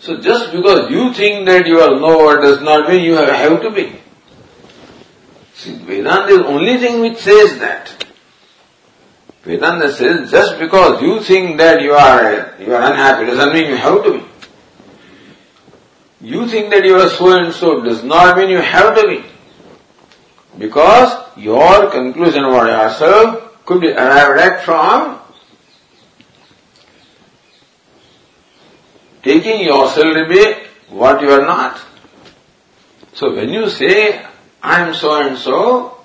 [0.00, 3.70] So just because you think that you are knower does not mean you have to
[3.70, 3.92] be.
[5.54, 8.04] See, Vedanta is the only thing which says that.
[9.44, 13.76] Vedanta says just because you think that you are you are unhappy doesn't mean you
[13.76, 14.31] have to be.
[16.22, 19.24] You think that you are so and so does not mean you have to be.
[20.56, 25.18] Because your conclusion about yourself could be arrived at from
[29.22, 30.54] taking yourself to be
[30.90, 31.80] what you are not.
[33.14, 34.24] So when you say,
[34.62, 35.98] I am so and so,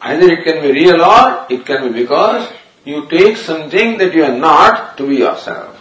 [0.00, 2.52] either it can be real or it can be because
[2.84, 5.78] you take something that you are not to be yourself.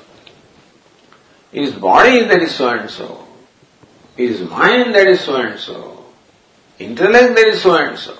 [1.52, 3.28] It is body that is so and so.
[4.22, 6.06] It is mind that is so and so.
[6.80, 8.18] Intellect that is so and so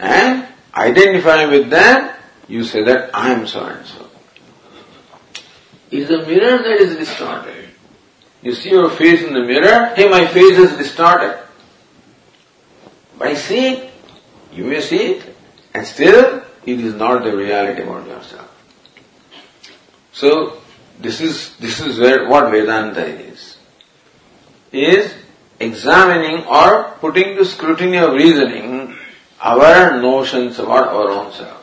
[0.00, 2.10] and identify with them,
[2.48, 4.06] you say that I am so and so.
[5.90, 7.68] Is a mirror that is distorted.
[8.42, 11.38] You see your face in the mirror, hey, my face is distorted.
[13.18, 13.90] By seeing,
[14.52, 15.36] you may see it,
[15.74, 18.48] and still it is not the reality about yourself.
[20.12, 20.62] So
[20.98, 23.49] this is this is where what Vedanta is
[24.71, 25.13] Is
[25.59, 28.95] examining or putting to scrutiny of reasoning
[29.41, 31.61] our notions about our own self.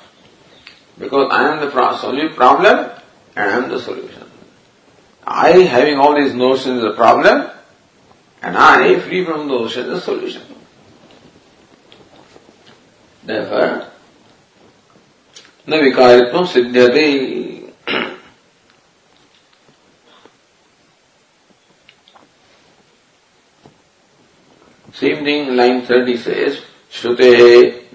[0.99, 2.91] Because I am the pro- problem
[3.37, 4.31] and I am the solution.
[5.27, 7.51] I having all these notions is a problem
[8.43, 10.43] and I free from those is the solution.
[13.25, 13.87] Therefore,
[15.69, 17.05] न विकारित्व सिद्ध्यते
[25.00, 26.50] same thing line thirty से
[26.94, 27.32] श्रुते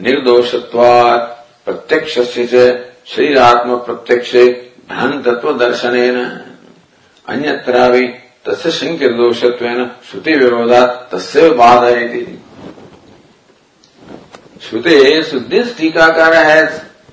[0.02, 1.30] निर्दोषत्वात्
[1.66, 2.66] प्रत्यक्ष से
[3.06, 4.34] शरीरात्म प्रत्यक्ष
[4.88, 5.96] भ्रांत तत्व दर्शन
[7.26, 8.06] अन्यत्रा भी
[8.46, 9.66] तस्य शंकर्दोषत्व
[10.10, 11.90] श्रुति विरोधा तस्य बाधा
[14.62, 14.96] श्रुते
[15.48, 16.62] दिस टीकाकार है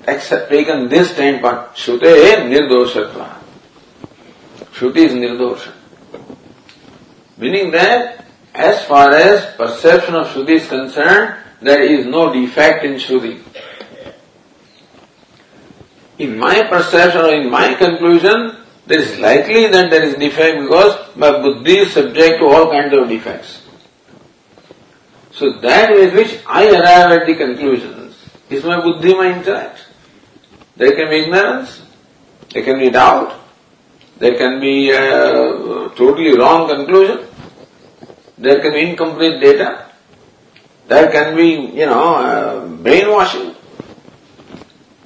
[0.08, 2.14] एक्सेप्ट टेकन दिस स्टैंड पर श्रुते
[2.44, 3.26] निर्दोषत्व
[4.78, 5.66] shruti is nirdosha
[7.38, 8.19] meaning that
[8.54, 13.42] as far as perception of Shruti is concerned, there is no defect in Shruti.
[16.18, 21.16] In my perception or in my conclusion, there is likely that there is defect because
[21.16, 23.62] my buddhi is subject to all kinds of defects.
[25.30, 28.16] So that with which I arrive at the conclusions
[28.50, 29.86] is my buddhi, my intellect.
[30.76, 31.82] There can be ignorance,
[32.52, 33.38] there can be doubt,
[34.18, 37.26] there can be a totally wrong conclusion,
[38.40, 39.86] there can be incomplete data,
[40.88, 43.54] there can be, you know, uh, brainwashing.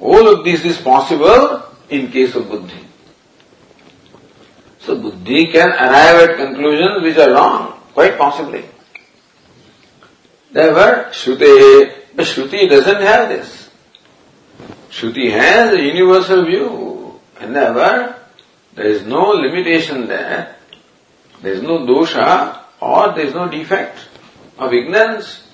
[0.01, 2.87] All of this is possible in case of buddhi.
[4.79, 8.65] So buddhi can arrive at conclusions which are wrong, quite possibly.
[10.53, 13.69] Therefore, Shruti, but Shruti doesn't have this.
[14.91, 18.15] Shruti has a universal view, and therefore
[18.77, 20.57] there is no limitation there,
[21.43, 23.99] there is no dosha or there is no defect
[24.59, 25.49] of ignorance.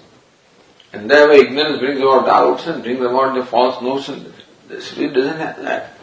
[0.92, 4.32] And therefore ignorance brings about doubts and brings about the false notion.
[4.66, 5.96] The Shruti doesn't have that.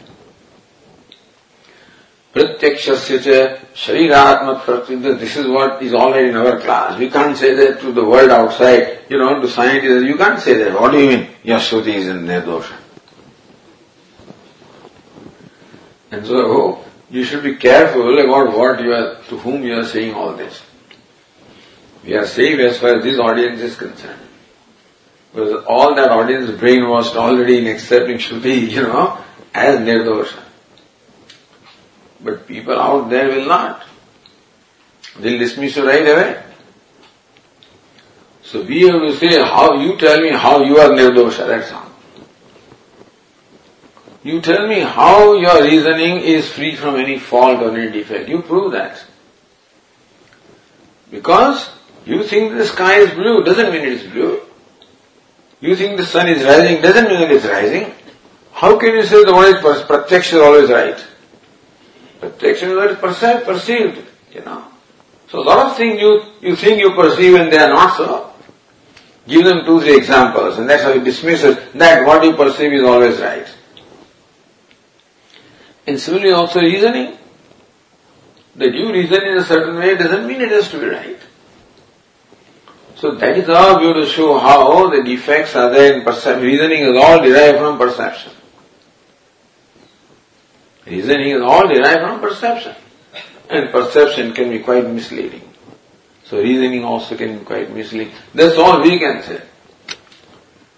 [2.32, 6.98] Pratyakshasya Shariratma Pratyakshasya, this is what is already in our class.
[6.98, 10.54] We can't say that to the world outside, you know, to scientists, you can't say
[10.54, 10.80] that.
[10.80, 11.28] What do you mean?
[11.42, 12.76] Your Shruti is in Nirdosha.
[16.10, 19.84] And so, oh, you should be careful about what you are, to whom you are
[19.84, 20.62] saying all this.
[22.04, 24.20] We are safe as far as this audience is concerned.
[25.32, 29.18] Because all that audience brainwashed already in accepting Shruti, you know,
[29.54, 30.42] as Nirdosha.
[32.20, 33.84] But people out there will not.
[35.20, 36.42] They'll dismiss you right away.
[38.42, 41.84] So we have to say, how, you tell me how you are nirdosha, that's all.
[44.22, 48.28] You tell me how your reasoning is free from any fault or any defect.
[48.28, 49.04] You prove that.
[51.10, 51.70] Because
[52.08, 54.40] you think the sky is blue doesn't mean it is blue.
[55.60, 57.92] You think the sun is rising doesn't mean it is rising.
[58.52, 61.06] How can you say the one is pratyaksha is always right?
[62.20, 64.64] Pratyaksha is what is perceived, perceived, you know.
[65.28, 68.32] So a lot of things you, you think you perceive and they are not so.
[69.26, 72.72] Give them two, three examples and that's how you dismiss it, that what you perceive
[72.72, 73.46] is always right.
[75.86, 77.18] And similarly also reasoning.
[78.56, 81.17] That you reason in a certain way doesn't mean it has to be right.
[83.00, 86.42] So that is how we have to show how the defects are there in perception.
[86.42, 88.32] Reasoning is all derived from perception.
[90.84, 92.74] Reasoning is all derived from perception.
[93.48, 95.42] And perception can be quite misleading.
[96.24, 98.12] So reasoning also can be quite misleading.
[98.34, 99.42] That's all we can say.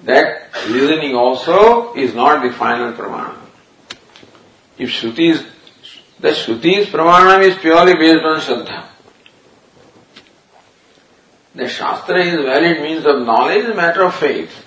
[0.03, 3.39] That reasoning also is not the final pramana.
[4.77, 5.47] If Shruti is,
[6.21, 8.90] the Shruti's pramana is purely based on Shraddha.
[11.55, 14.67] The Shastra is valid means of knowledge, a matter of faith.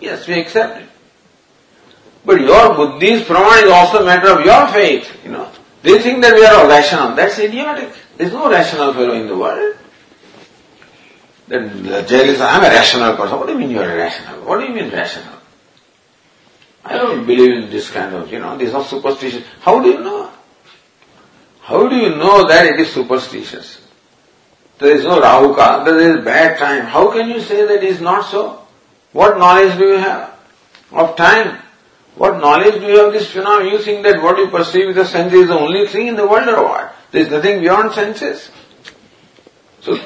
[0.00, 0.88] Yes, we accept it.
[2.24, 5.50] But your Buddhist praman is also a matter of your faith, you know.
[5.82, 7.14] They think that we are all rational.
[7.14, 7.92] That's idiotic.
[8.16, 9.76] There's no rational fellow in the world.
[11.48, 13.38] Jail is, I'm a rational person.
[13.38, 14.44] What do you mean you are rational?
[14.44, 15.34] What do you mean rational?
[16.84, 19.44] I don't believe in this kind of, you know, these are superstitions.
[19.60, 20.30] How do you know?
[21.62, 23.79] How do you know that it is superstitious?
[24.80, 26.86] There is no Rahuka, there is bad time.
[26.86, 28.66] How can you say that is not so?
[29.12, 30.32] What knowledge do you have
[30.90, 31.60] of time?
[32.16, 33.72] What knowledge do you have this phenomenon?
[33.72, 36.26] You think that what you perceive with the senses is the only thing in the
[36.26, 36.94] world or what?
[37.10, 38.50] There is nothing beyond senses.
[39.80, 39.98] So,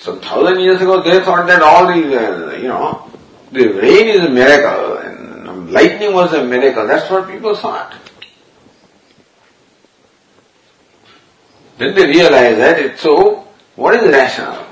[0.00, 3.10] some thousand years ago they thought that all the, uh, you know,
[3.52, 6.86] the rain is a miracle and lightning was a miracle.
[6.86, 7.94] That's what people thought.
[11.78, 13.43] Then they realized that it's so,
[13.76, 14.66] what is rational?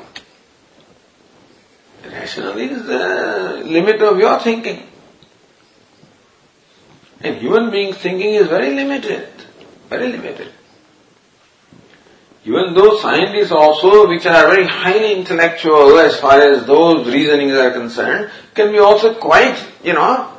[2.05, 4.82] Rational is the limit of your thinking.
[7.20, 9.28] And human being's thinking is very limited,
[9.88, 10.53] very limited.
[12.44, 17.70] Even those scientists also, which are very highly intellectual as far as those reasonings are
[17.70, 20.32] concerned, can be also quite, you know,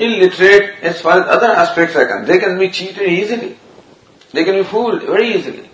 [0.00, 2.26] illiterate as far as other aspects are concerned.
[2.26, 3.56] They can be cheated easily.
[4.32, 5.70] They can be fooled very easily.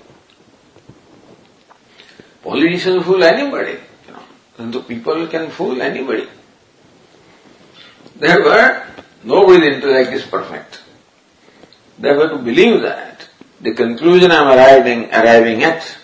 [2.42, 4.22] Politicians fool anybody, you know.
[4.58, 6.28] And the people can fool anybody.
[8.16, 8.82] Therefore,
[9.24, 10.80] Nobody's intellect is perfect.
[11.98, 13.28] They Therefore, to believe that
[13.60, 15.96] the conclusion I am arriving, arriving at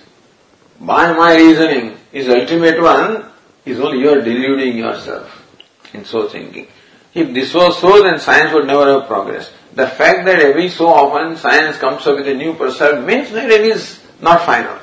[0.80, 3.24] by my reasoning is ultimate one
[3.64, 5.44] is only you are deluding yourself
[5.92, 6.68] in so thinking.
[7.12, 9.50] If this was so, then science would never have progressed.
[9.74, 13.50] The fact that every so often science comes up with a new perception means that
[13.50, 14.78] it is not final.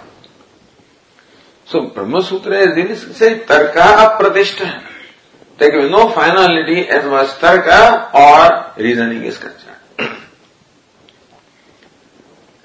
[1.65, 4.83] So Brahma Sutra really says tarka apratishta.
[5.57, 9.77] There is no finality as as tarka or reasoning is concerned.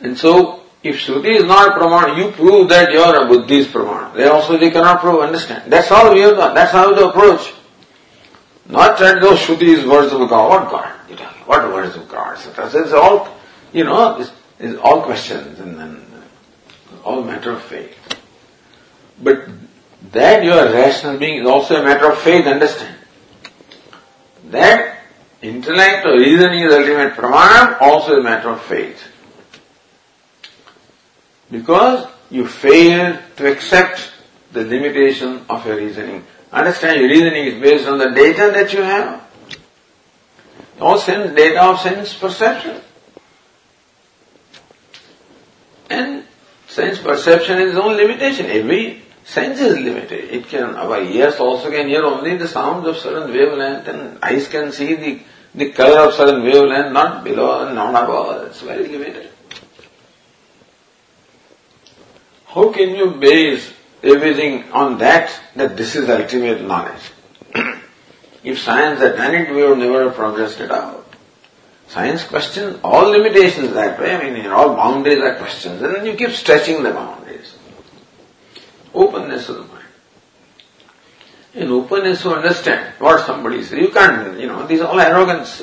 [0.01, 4.15] and so, if Shruti is not Pramana, you prove that your Buddhi is Pramana.
[4.15, 5.73] They also they cannot prove, understand.
[5.73, 6.55] That's all we have done.
[6.55, 7.53] That's how to approach.
[8.67, 10.49] Not that those Shruti is words of God.
[10.49, 10.93] What God?
[11.09, 12.39] You me, what words of God?
[12.39, 13.37] So it's all,
[13.73, 16.07] you know, it's, it's all questions and, and
[17.03, 17.97] all matter of faith.
[19.23, 19.49] But
[20.13, 22.97] that you are rational being is also a matter of faith, understand.
[24.47, 24.99] That
[25.43, 29.03] intellect or reasoning is ultimate pramana, also a matter of faith.
[31.51, 34.13] Because you fail to accept
[34.53, 36.25] the limitation of your reasoning.
[36.53, 39.23] Understand, your reasoning is based on the data that you have.
[40.81, 42.81] All sense, data of sense perception.
[45.89, 46.25] And
[46.69, 48.47] sense perception is its own limitation.
[48.47, 50.25] Every sense is limited.
[50.35, 54.49] It can, our ears also can hear only the sounds of certain wavelength and eyes
[54.49, 55.21] can see the,
[55.55, 58.49] the color of certain wavelength, not below and not above.
[58.49, 59.31] It's very limited.
[62.47, 63.73] How can you base
[64.03, 67.13] everything on that, that this is ultimate knowledge?
[68.43, 71.05] if science had done it, we would never have progressed at all.
[71.87, 74.15] Science questions all limitations that way.
[74.15, 77.20] I mean, all boundaries are questions, and then you keep stretching the boundaries.
[79.01, 79.85] Openness of the mind.
[81.55, 83.79] In openness to understand what somebody says.
[83.79, 85.63] You can't, you know, these are all arrogance.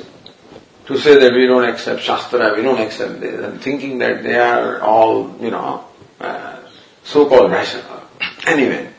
[0.88, 4.40] To say that we don't accept Shastra, we don't accept this, and thinking that they
[4.40, 5.84] are all, you know,
[6.22, 6.62] uh,
[7.04, 8.04] so-called rational.
[8.48, 8.90] Anyway,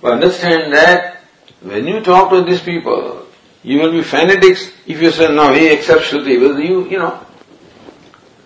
[0.00, 1.18] but understand that
[1.62, 3.26] when you talk to these people,
[3.64, 6.40] you will be fanatics if you say, no, he accepts Shruti.
[6.40, 7.23] Well, you, you know.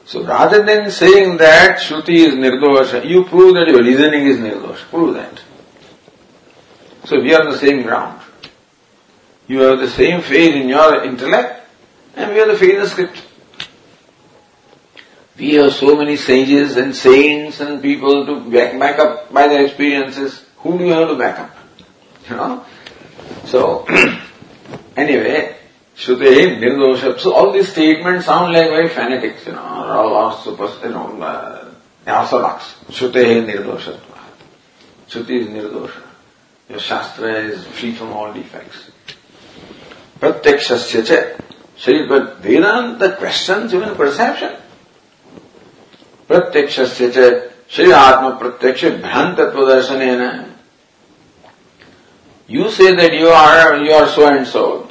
[0.09, 4.89] So rather than saying that Shruti is nirdosha, you prove that your reasoning is nirdosha.
[4.89, 5.43] Prove that.
[7.05, 8.23] So we are on the same ground.
[9.49, 11.63] You have the same faith in your intellect,
[12.17, 13.23] and we have the faith in the script.
[15.37, 19.67] We have so many sages and saints and people to back, back up by their
[19.67, 20.43] experiences.
[20.61, 21.55] Who do you have to back up?
[22.31, 22.65] You know?
[23.45, 23.85] So,
[24.97, 25.58] anyway,
[25.99, 27.19] Shruti, Nirdosha.
[27.19, 31.73] So all these statements sound like very fanatics, you know, all super, you know, uh,
[32.07, 32.77] orthodox.
[32.89, 33.99] Shruti, Nirdosha.
[35.09, 36.03] Shruti is Nirdosha.
[36.69, 38.91] Your Shastra is free from all defects.
[40.21, 41.45] Pratyakshasya cha.
[41.77, 44.55] Shri, but Vedanta questions even perception.
[46.29, 47.55] Pratyakshasya cha.
[47.67, 50.53] Shri Atma Pratyaksha Bhrantatva Darsanena.
[52.47, 54.88] You say that you are, you are so and so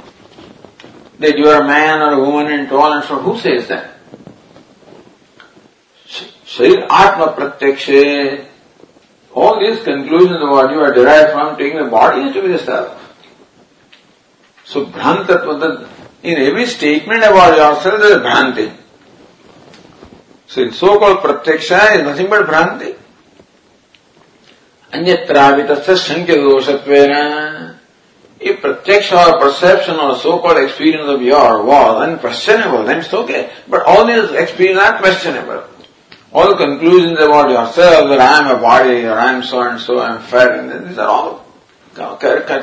[1.19, 3.19] that you are a man or a woman and so on and so.
[3.19, 3.93] Who says that?
[6.45, 8.45] Sharir Atma Pratyaksha,
[9.33, 13.03] all these conclusions about you are derived from taking the body to be the self.
[14.65, 15.89] So Bhrantatva,
[16.23, 18.75] in every statement about yourself there is Bhranti.
[20.47, 22.95] So so-called pratyaksha is nothing but bhranti.
[24.93, 27.66] Shankya doshatvena.
[28.39, 33.51] If pratyaksha or perception or so-called experience of your was unquestionable, then it's okay.
[33.67, 35.63] But all these experiences are questionable.
[36.33, 39.79] All the conclusions about yourself, that I am a body, or I am so and
[39.79, 41.47] so, I am fat, and these are all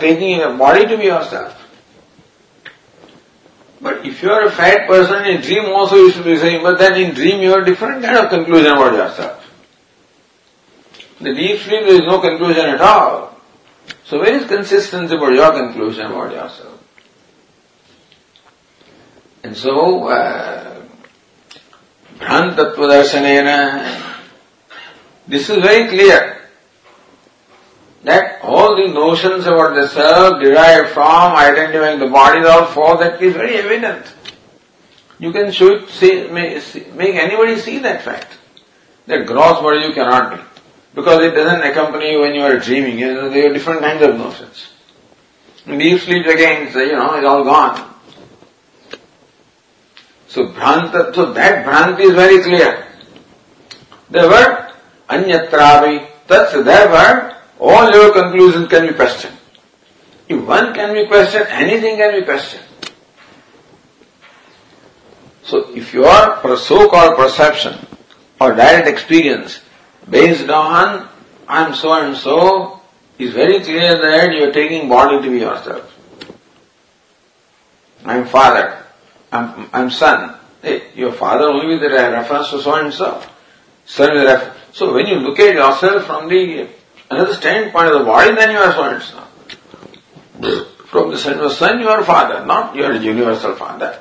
[0.01, 1.61] taking a body to be yourself.
[3.81, 6.79] But if you are a fat person in dream also you should be saying, but
[6.79, 9.41] then in dream you have different kind of conclusion about yourself.
[11.21, 13.34] The deep sleep there is no conclusion at all.
[14.15, 16.81] So where is consistency about your conclusion about yourself?
[19.43, 20.87] And so, uh,
[25.27, 26.49] this is very clear
[28.05, 33.21] that all the notions about the self derived from identifying the body all for that
[33.21, 34.15] is very evident.
[35.19, 38.39] You can show it, see, make anybody see that fact.
[39.09, 40.54] That gross body you cannot be.
[40.95, 42.99] Because it doesn't accompany you when you are dreaming.
[42.99, 44.69] You know, there are different kinds of notions.
[45.67, 47.95] Deep sleep again, you know, it's all gone.
[50.29, 52.87] So bhranta, so that bhranti is very clear.
[54.11, 54.73] The word
[55.09, 59.37] anyatravi, that's that word all your conclusions can be questioned.
[60.29, 62.65] If one can be questioned, anything can be questioned.
[65.45, 67.87] So if your so-called perception
[68.41, 69.61] or direct experience
[70.09, 71.09] based on
[71.47, 72.81] I'm so and so
[73.19, 75.91] is very clear that you are taking body to be yourself.
[78.05, 78.83] I'm father,
[79.33, 80.37] I'm, I'm son.
[80.63, 83.23] Hey, your father only with reference to so and so.
[83.87, 84.53] Son with.
[84.73, 86.69] So when you look at yourself from the
[87.11, 90.65] another standpoint of the body, then you are so and so.
[90.87, 93.99] From the son of son, you are father, not your universal father.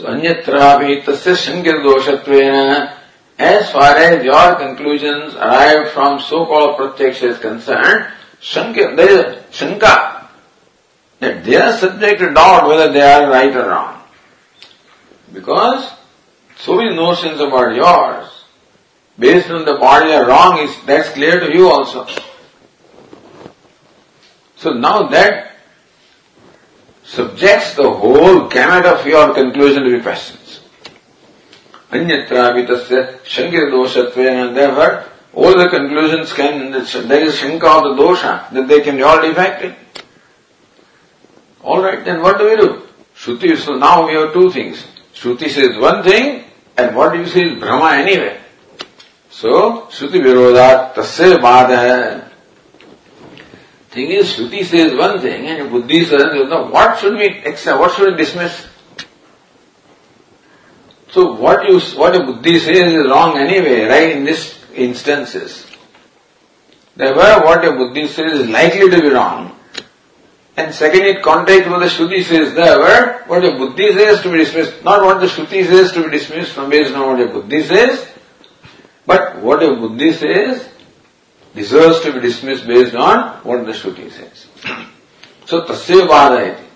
[0.00, 2.96] So anyatrapi tasya shankir doshatvena
[3.38, 8.06] as far as your conclusions arrived from so-called pratyaksha is concerned,
[8.40, 8.96] shankir,
[11.44, 14.02] they are subject to doubt whether they are right or wrong.
[15.34, 15.92] Because
[16.56, 18.44] so many notions about yours,
[19.18, 22.06] based on the body are wrong, is that's clear to you also.
[24.56, 25.49] So now that
[27.10, 30.60] subjects the whole gamut of your conclusion to be questions.
[31.90, 35.04] Anyatravitasya shankir doshatvena, therefore,
[35.34, 39.20] all the conclusions can, there is shanka of the dosha, that they can be all
[39.20, 39.74] defective.
[41.64, 42.82] Alright, then what do we do?
[43.16, 44.86] Shruti, so now we have two things.
[45.12, 46.44] Shruti says one thing,
[46.76, 48.40] and what you say is Brahma anyway.
[49.30, 52.19] So, Shruti Virodat Tasya Badha.
[53.90, 56.70] Thing is, Shruti says one thing and Buddhi says another.
[56.70, 57.80] What should we accept?
[57.80, 58.68] What should we dismiss?
[61.10, 65.66] So what you, what a Buddhi says is wrong anyway, right in this instances.
[66.94, 69.56] Therefore, what a Buddhi says is likely to be wrong.
[70.56, 72.54] And second, it contradicts what the Shruti says.
[72.54, 76.10] Therefore, what a Buddhi says to be dismissed, not what the Shruti says to be
[76.10, 78.06] dismissed from based on what a Buddhi says,
[79.04, 80.68] but what a Buddhi says
[81.54, 84.46] deserves to be dismissed based on what the Shruti says.
[85.46, 86.68] so, tasya vada iti.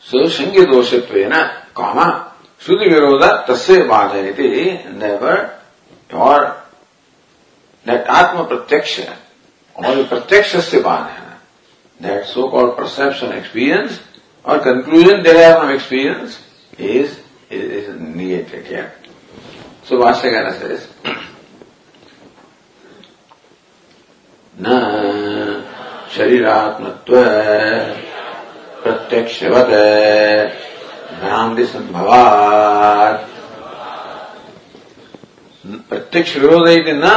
[0.00, 5.54] So, shangi doshatvena, comma, Shruti viroda tasya vada iti, and therefore,
[6.10, 6.62] your,
[7.84, 9.16] that Atma pratyaksha,
[9.74, 11.38] or pratyaksha se badha,
[12.00, 14.00] that so-called perception experience,
[14.44, 16.42] or conclusion derived from experience,
[16.78, 18.94] is, is, is negated here.
[19.84, 20.88] So, Bhashyakara says,
[24.58, 24.78] न
[26.16, 27.14] शरीरात्मत्व
[28.82, 29.70] प्रत्यक्षवत
[31.20, 33.26] भ्रांति संभवात्
[35.90, 37.14] प्रत्यक्ष विरोध है ना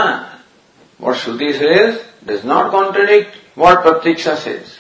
[1.00, 4.78] what shruti says does not contradict what pratyaksha says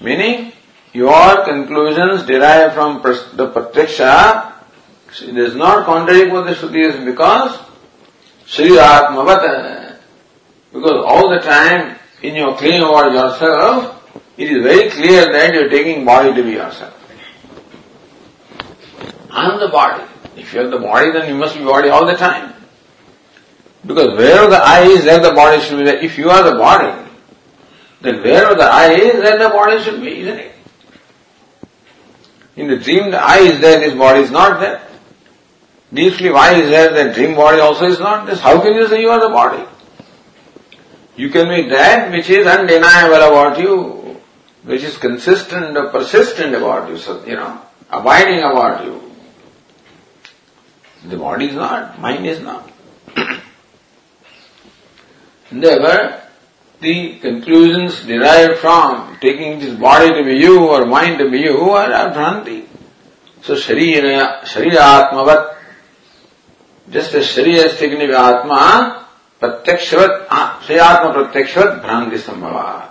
[0.00, 0.46] meaning
[0.94, 3.00] your conclusion derive from
[3.36, 4.00] the pratyaksha
[5.34, 7.52] does not contradict what the shruti is because
[8.48, 9.79] Shri आत्मवत है
[10.72, 13.96] because all the time in your claim about yourself,
[14.36, 16.96] it is very clear that you are taking body to be yourself.
[19.30, 20.04] I am the body.
[20.36, 22.54] If you are the body, then you must be body all the time.
[23.86, 25.98] Because wherever the eye is, there the body should be there.
[25.98, 27.08] If you are the body,
[28.00, 30.54] then wherever the eye is, there the body should be, isn't it?
[32.56, 34.86] In the dream, the eye is there, this body is not there.
[35.92, 38.36] Deep sleep, eye is there, the dream body also is not there.
[38.36, 39.64] How can you say you are the body?
[41.20, 44.18] You can make that which is undeniable about you,
[44.62, 47.60] which is consistent or persistent about you, so, you know,
[47.90, 49.12] abiding about you.
[51.10, 52.72] The body is not, mind is not.
[55.52, 56.22] Therefore,
[56.80, 61.68] the conclusions derived from taking this body to be you or mind to be you
[61.68, 62.66] are, are bhranti.
[63.42, 65.54] So, sharira, sharira atmavat,
[66.88, 68.99] just as sharira is taken to be atma,
[69.40, 72.90] Pratyakshvat, Sriyatma Pratyakshvat Bhranti Sambhava.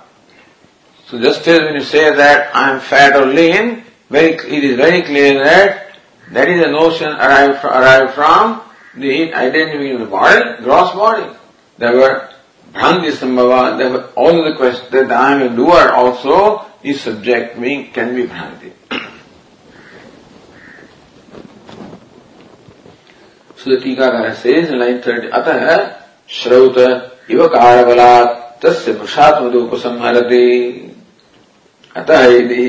[1.08, 4.76] So just as when you say that I am fat or lean, very, it is
[4.76, 5.95] very clear that
[6.32, 8.62] that is a notion arrived, arrived from
[8.95, 11.36] the identity of the body, gross body.
[11.78, 12.30] There were
[12.74, 18.16] Bhranti Sambhava, all the questions that I am a doer also is subject being can
[18.16, 18.74] be Bhranti.
[23.56, 25.99] so the Tika says in line 30, अतः
[26.30, 26.77] श्रौत
[27.32, 30.45] इव कारबलात् तस्य पुरुषात्मदुपसंहरति।
[31.95, 32.67] अतः यदि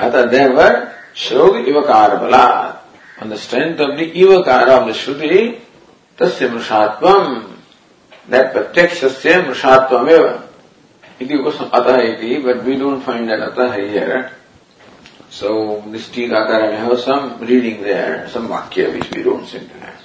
[0.00, 5.64] अतः देवर श्रौत इव कारबलात् on the strength of the इव कार श्रुति
[6.18, 7.34] तस्य मृषात्वम
[8.30, 10.26] दैट प्रत्यक्ष से मृषात्वमेव
[11.22, 11.34] इति
[11.72, 14.30] अतः इति but we don't find that अतः हियर
[15.30, 15.48] सो
[15.92, 19.97] this Tigakara, कारण have some reading there, some वाक्य which we don't seem to.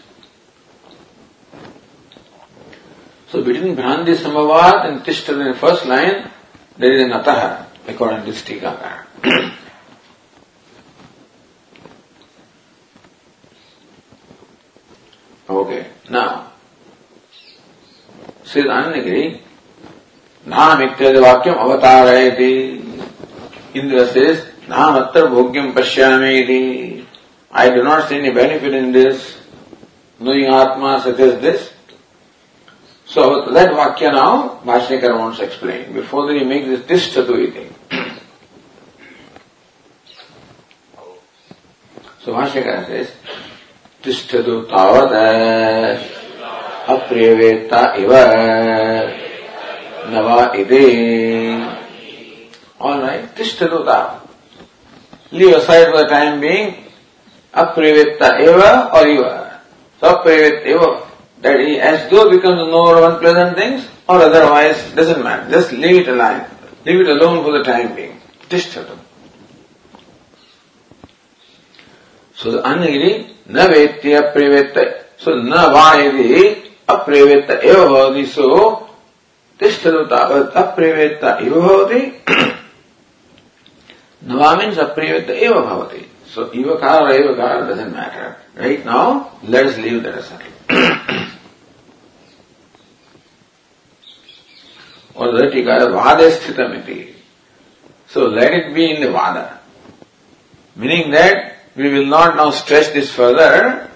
[3.33, 6.29] So between Bhranti Samavad and Tishta in the first line,
[6.77, 9.05] there is an Ataha, according to this Tikakara.
[15.49, 16.51] okay, now,
[18.43, 19.39] says Anandagiri,
[20.45, 22.53] नाम इत्यादि वाक्यम अवतारयति
[23.81, 24.37] Indra says
[24.69, 27.03] नाम अत्र भोग्यम पश्यामि
[27.51, 29.37] I do not see any benefit in this.
[30.19, 31.72] Knowing Atma such as this.
[33.13, 35.93] So that Vakya now Bhashyakar wants to explain.
[35.93, 37.69] Before that he makes this tishtatu iti.
[42.25, 43.11] so Bhashyakar says,
[44.01, 46.01] tishtatu tavat
[46.89, 48.23] apriyaveta iva
[50.09, 51.61] nava ide.
[52.81, 54.27] Alright, tishtatu tavat.
[55.31, 56.83] Leave aside for the time being
[57.53, 59.61] aprivitta eva or eva.
[59.99, 61.02] So aprivitta eva,
[61.43, 65.51] that he as though becomes knower of unpleasant things or otherwise, doesn't matter.
[65.51, 66.45] Just leave it alone.
[66.85, 68.19] Leave it alone for the time being.
[68.49, 68.97] Tishtatu.
[72.35, 75.03] So the anagiri na vetti aprivitta.
[75.17, 78.25] So na va yadi aprivitta eva bhavati.
[78.25, 78.89] So
[79.59, 82.01] tishtatu tavat uh, aprivitta eva bhavati.
[84.25, 86.07] Nava means aprivitta eva bhavati.
[86.33, 88.37] So Ivakara or Evakara doesn't matter.
[88.55, 90.49] Right now, let us leave that aside.
[98.73, 99.59] be in the Vada.
[100.75, 103.89] Meaning that we will not now stretch this further.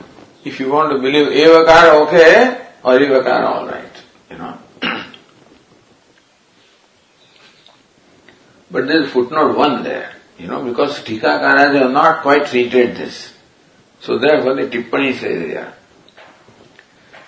[0.43, 4.03] If you want to believe Evakara, okay, or Evakara, alright.
[4.29, 4.57] You know.
[8.71, 10.13] but there is footnote 1 there.
[10.37, 13.33] You know, because Tikakaras have not quite treated this.
[13.99, 15.73] So therefore the Tippani says here,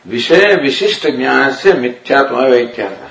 [0.08, 3.09] विषय विशिष्ट ज्ञान से मिथ्यात्म वैख्यात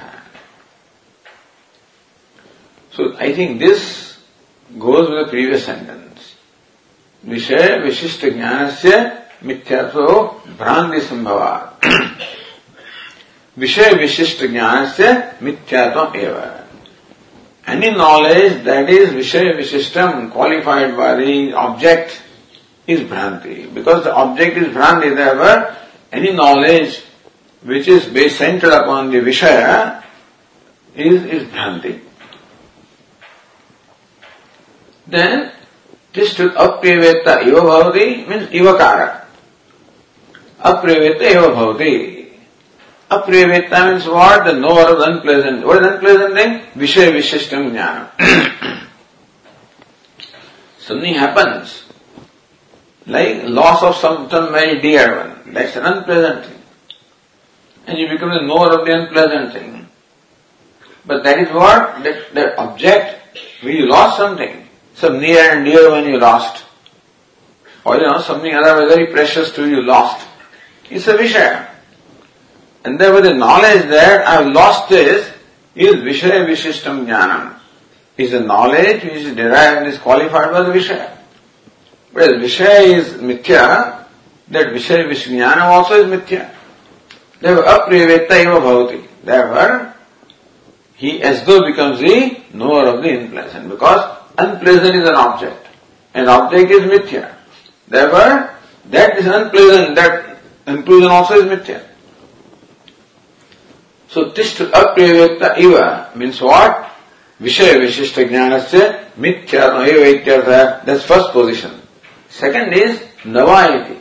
[2.99, 4.19] So I think this
[4.77, 6.35] goes with the previous sentence.
[7.25, 11.79] Vishaya Vishishta Jnanasya Mithyatvo Bhranti Sambhavat.
[13.57, 16.67] Vishaya Vishishta Jnanasya Mithyatvam Eva.
[17.69, 22.21] Any knowledge that is Vishaya Vishistam qualified by the object
[22.89, 23.73] is Bhranti.
[23.73, 25.77] Because the object is Bhranti, therefore
[26.11, 27.01] any knowledge
[27.63, 30.03] which is based centered upon the Vishaya
[30.97, 32.08] is, is Bhranti.
[35.09, 35.53] Then
[36.13, 39.25] Tishtat Apreveta Eva Bhavati means Ivakara.
[40.61, 42.19] Apreveta Eva Bhavati.
[43.11, 44.45] Apriyaveta means what?
[44.45, 45.67] The knower of unpleasant.
[45.67, 46.61] What is unpleasant thing?
[46.77, 48.11] Vishaya Vishishtam Jnana.
[50.79, 51.85] Something happens,
[53.07, 55.53] like loss of something some very dear one.
[55.53, 56.63] That's an unpleasant thing.
[57.87, 59.89] And you become the knower of the unpleasant thing.
[61.05, 62.03] But that is what?
[62.05, 64.68] That, that object, when you lost something,
[64.99, 66.65] some near and dear one you lost.
[67.85, 70.27] Or you know, something otherwise very precious to you lost.
[70.91, 71.69] It's a Vishaya.
[72.85, 75.31] And there therefore the knowledge that I have lost this
[75.75, 77.55] is Vishaya Vishishtam Jnanam.
[78.17, 81.17] Is a knowledge which is derived and is qualified by the Vishaya.
[82.13, 84.05] Whereas Vishaya is Mithya,
[84.49, 86.53] that Vishaya Vishñanam also is Mithya.
[87.41, 89.07] Therefore, eva bhavati.
[89.23, 89.95] Therefore,
[90.95, 95.67] he as though becomes the knower of the unpleasant because unpleasant is an object.
[96.15, 97.35] An object is Mithya.
[97.89, 98.55] Therefore,
[98.87, 101.85] that is unpleasant, that unpleasant also is Mithya.
[104.09, 106.91] So tisht apriyavyakta iva means what?
[107.41, 110.85] Vishaya Vishishta Jnanasya Mithya Eva Ityartha.
[110.85, 111.81] That's first position.
[112.29, 114.01] Second is Navayati.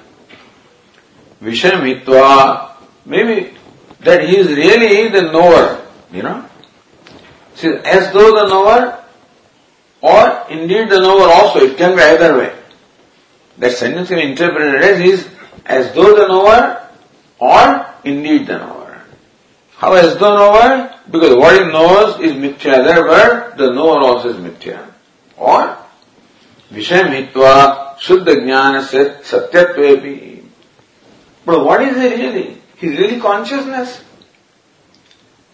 [1.41, 2.71] Vishaya Mitva.
[3.05, 3.53] Maybe
[4.01, 6.47] that he is really the knower, you know.
[7.55, 9.03] See, as though the knower
[10.01, 12.53] or indeed the knower also, it can be either way.
[13.57, 15.27] That sentence can be interpreted as is
[15.65, 16.89] as though the knower
[17.39, 19.01] or indeed the knower.
[19.71, 20.93] How has the knower?
[21.09, 24.91] Because what he knows is mithya, therefore the knower also is mithya.
[25.35, 25.77] Or
[26.71, 28.81] Visham hitva shuddha jnana
[29.23, 30.43] satyatvepi.
[31.45, 32.61] But what is it really?
[32.75, 34.03] He's really consciousness.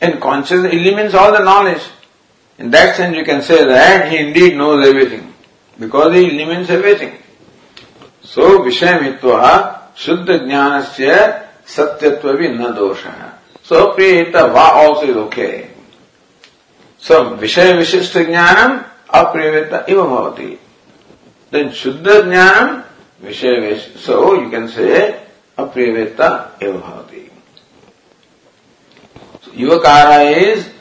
[0.01, 1.83] And consciousness eliminates all the knowledge.
[2.58, 5.34] In that sense you can say that he indeed knows everything.
[5.80, 7.18] Because he eliminates everything.
[8.22, 13.34] So Visham hitva shuddha jnanasya satyatvavi na dosha.
[13.64, 15.70] So Priyita Va also is okay.
[16.97, 20.58] So Vishaya Vishishta Jnanam Apriyavita Iva Bhavati.
[21.49, 22.84] Then Shuddha Jnanam
[23.22, 24.01] Vishaya Vish.
[24.01, 25.22] So you can say
[25.58, 27.30] Apriyavita Iva Bhavati.
[29.41, 30.72] So Yuvakara is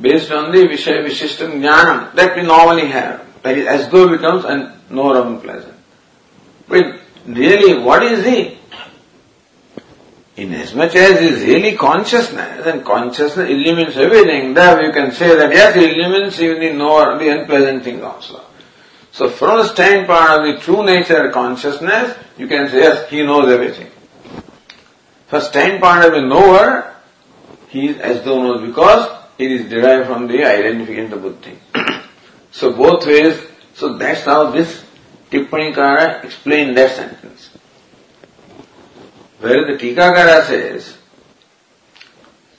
[0.00, 3.24] based on the Vishaya Vishishta Jnanam that we normally have.
[3.42, 5.74] That is as though it becomes a no unpleasant.
[6.68, 8.58] But really, what is he?
[10.36, 15.76] in as is really consciousness, and consciousness illumines everything, there you can say that yes,
[15.76, 18.42] it illumines even the, no, the unpleasant thing also.
[19.12, 23.48] So from the standpoint of the true nature consciousness, you can say yes, he knows
[23.48, 23.90] everything.
[25.28, 26.96] From standpoint of the knower,
[27.68, 31.58] he is as though knows because it is derived from the identification of the buddhi.
[32.50, 33.40] so both ways,
[33.74, 34.84] so that's how this
[35.30, 37.50] Tippanikara explained that sentence.
[39.40, 40.96] Where the Tikakara says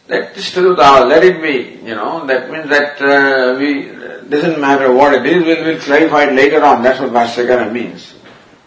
[0.08, 3.86] that Tishtadutava, let it be, you know, that means that uh, we,
[4.30, 6.84] doesn't matter what it is, we'll, we'll clarify it later on.
[6.84, 8.14] That's what Bhashyakara means.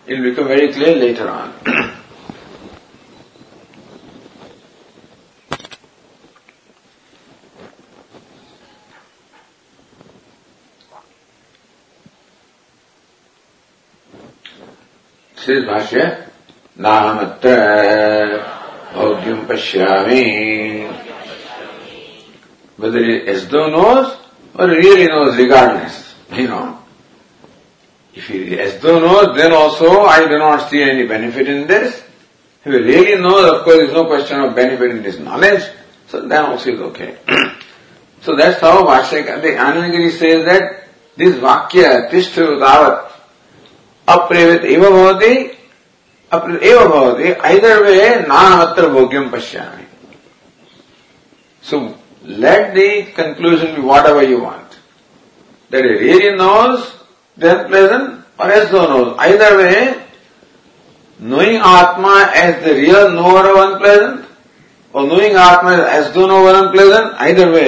[0.06, 1.54] It will become very clear later on.
[15.44, 16.28] Says Bhashya,
[16.76, 18.42] Nahamatra
[18.92, 20.92] Bhaudyam Pashyami.
[22.76, 24.16] Whether as though knows
[24.54, 26.78] or really knows regardless, you know.
[28.14, 32.02] If he as though knows, then also I do not see any benefit in this.
[32.64, 35.62] If he really knows, of course, there is no question of benefit in this knowledge,
[36.08, 37.16] so then also is okay.
[38.22, 43.17] so that's how Vashyaka, the Anandagiri says that this Vakya, Tishtu Davat,
[44.08, 45.34] अप्रेरित इव भवती
[48.92, 49.64] भोग्यम पशा
[51.64, 51.80] so
[52.42, 52.86] let the
[53.16, 54.76] conclusion be whatever you want
[55.70, 55.84] that
[56.40, 56.80] knows
[57.38, 59.70] then pleasant or as though knows either way
[61.20, 64.24] knowing atma as the real knower of unpleasant
[64.94, 67.64] or knowing atma as as though knower unpleasant either way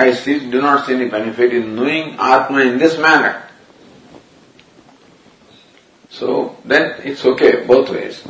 [0.00, 3.34] I see do not see any benefit in knowing atma in this manner
[6.12, 8.20] So then it's okay both ways.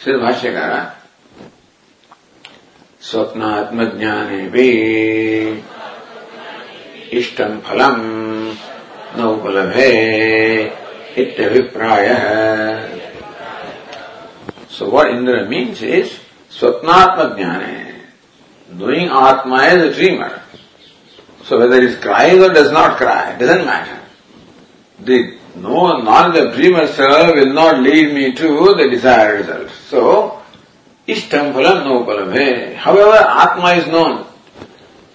[0.00, 0.96] Sri Bhashyakara
[2.96, 4.48] Svapnātma-jñāne
[7.12, 7.98] iṣṭaṁ phalaṁ
[9.20, 9.90] naupalabhe
[11.12, 12.24] itya-viprāyaḥ
[14.72, 17.94] So what Indra means is Swapnatma Jnana.
[18.72, 20.42] Knowing Atma is a dreamer.
[21.44, 24.00] So whether he crying or does not cry, doesn't matter.
[25.00, 29.70] The no knowledge of dreamer self will not lead me to the desired result.
[29.88, 30.42] So,
[31.08, 32.74] ishtam phalam no palabhe.
[32.76, 34.26] However, Atma is known.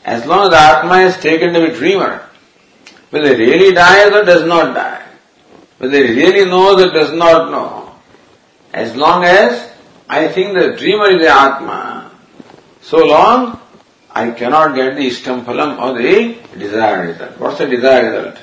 [0.04, 2.28] As long as Atma is taken to be dreamer,
[3.10, 5.04] whether he really dies or does not die,
[5.78, 7.96] whether he really knows or does not know,
[8.74, 9.72] as long as
[10.08, 12.12] I think the dreamer is the Atma.
[12.82, 13.60] So long,
[14.12, 17.40] I cannot get the Ishtam Phalam or the desired result.
[17.40, 18.40] What's the desired result?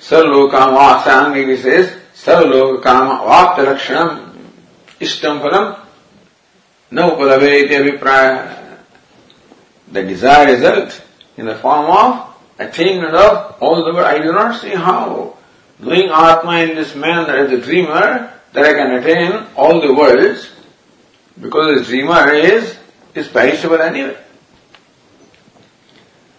[0.00, 4.32] Sarvlokama Vasangigi says, Sarvlokama Vapta Lakshanam
[4.98, 5.78] Ishtam Phalam
[6.90, 8.78] No Upalabheti Abhipraya.
[9.92, 11.02] The desired result
[11.36, 14.06] in the form of attainment of all the world.
[14.06, 15.36] I do not see how.
[15.78, 20.50] Knowing Atma in this manner as a dreamer, that I can attain all the worlds
[21.38, 22.78] because the dreamer is,
[23.14, 24.16] is perishable anyway.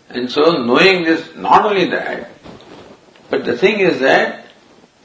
[0.09, 2.32] And so knowing this, not only that,
[3.30, 4.47] but the thing is that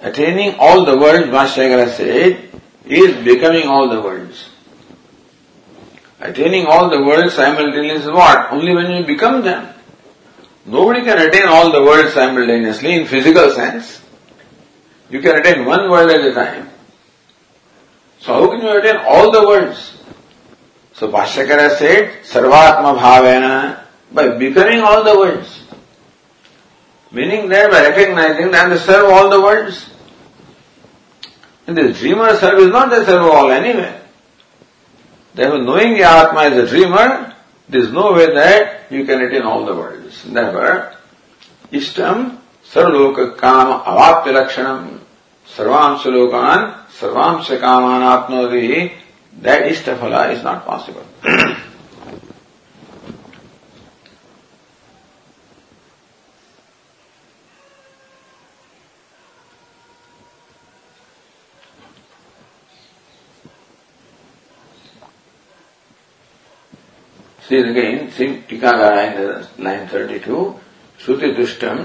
[0.00, 2.48] attaining all the worlds, Bhashyakara said,
[2.86, 4.48] is becoming all the worlds.
[6.18, 8.52] Attaining all the worlds simultaneously is what?
[8.52, 9.68] Only when you become them.
[10.64, 14.00] Nobody can attain all the worlds simultaneously in physical sense.
[15.10, 16.71] You can attain one world at a time.
[18.22, 19.98] So how can you attain all the worlds?
[20.94, 23.80] So Bhashyakara said, Sarvatma Bhavena,
[24.12, 25.64] by becoming all the worlds.
[27.10, 29.90] Meaning that by recognizing that I serve all the worlds.
[31.66, 34.00] And this dreamer serve is not the serve all anyway.
[35.34, 37.34] Therefore, knowing the Atma is a dreamer,
[37.68, 40.22] there is no way that you can attain all the worlds.
[40.22, 40.94] Therefore,
[41.72, 45.01] Ishtam Sarvaloka Kama Avapya Lakshanam
[45.56, 48.88] सर्वांश लोकान, सर्वांश कामान आत्मी
[49.36, 51.60] that is फला is not possible
[67.48, 70.44] see again see tika line thirty two
[71.00, 71.84] श्रुति दुष्टम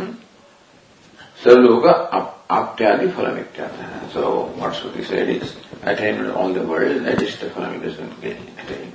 [1.39, 4.12] सर्वलोक अप aptyadi phalam.
[4.12, 8.22] So what Shruti said is, attainment of all the world, that is the phalam doesn't
[8.22, 8.93] get attained.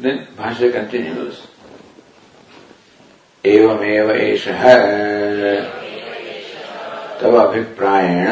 [0.00, 1.46] then Bhashya continues,
[3.46, 4.62] एवमेव एषः
[7.20, 8.26] तव अभिप्रायेण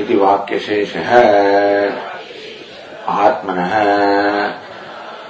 [0.00, 1.10] इति वाक्यशेषः
[3.08, 3.58] आत्मन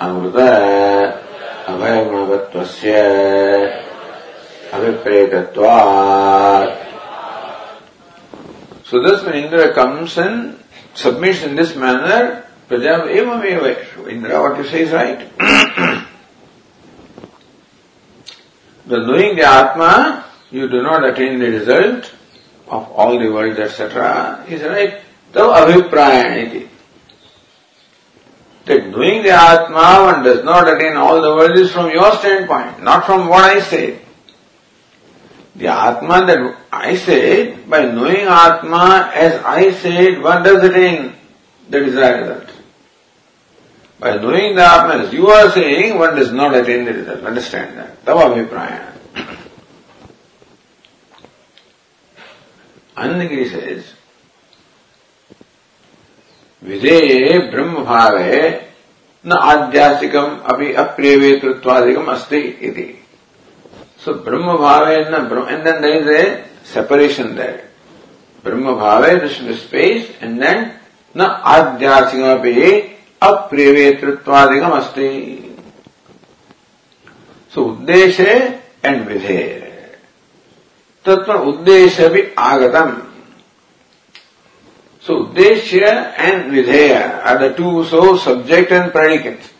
[0.00, 0.36] अमृत
[1.68, 2.60] अभय गुणवत्व
[4.72, 5.58] अभिप्रेत
[8.90, 10.34] so this when Indra comes in
[11.02, 12.24] submits in this manner
[12.68, 13.44] प्रजाव एवं
[14.10, 15.28] Indra what you see right
[18.86, 19.92] the knowing the atma
[20.54, 22.12] you do not attain the result
[22.68, 24.12] of all the world etcetera
[24.48, 25.00] is right
[25.34, 26.66] तो अभिप्राय इति
[28.64, 32.82] That knowing the Atma, one does not attain all the worlds is from your standpoint,
[32.82, 33.98] not from what I say.
[35.56, 41.14] The Atma that I said, by knowing Atma as I said, one does attain
[41.68, 42.50] the desired result.
[43.98, 47.24] By knowing the Atma as you are saying, one does not attain the result.
[47.24, 48.04] Understand that.
[48.04, 48.92] Tavabhipraya.
[52.96, 53.92] Anandagiri says,
[56.62, 58.18] विधेये ब्रह्म भाव
[59.24, 62.86] न आध्यात्मिकम अभी अप्रिय वेतृत्वादिकम अस्ति इति।
[64.04, 65.14] So Brahma bhava and
[65.64, 66.22] then there is a
[66.74, 67.62] separation there
[68.44, 70.70] Brahma bhava this is space and then
[71.14, 72.70] न आध्यात्मिकम अभी
[73.22, 75.08] अप्रिय वेतृत्वादिकम अस्ति।
[77.54, 78.24] सो उद्देश्य
[78.84, 79.58] एंड विधेय।
[81.06, 82.96] तत्पर उद्देश्य भी आगतम।
[85.02, 89.50] So Uddeshya and Vidheya are the two, so subject and predicate.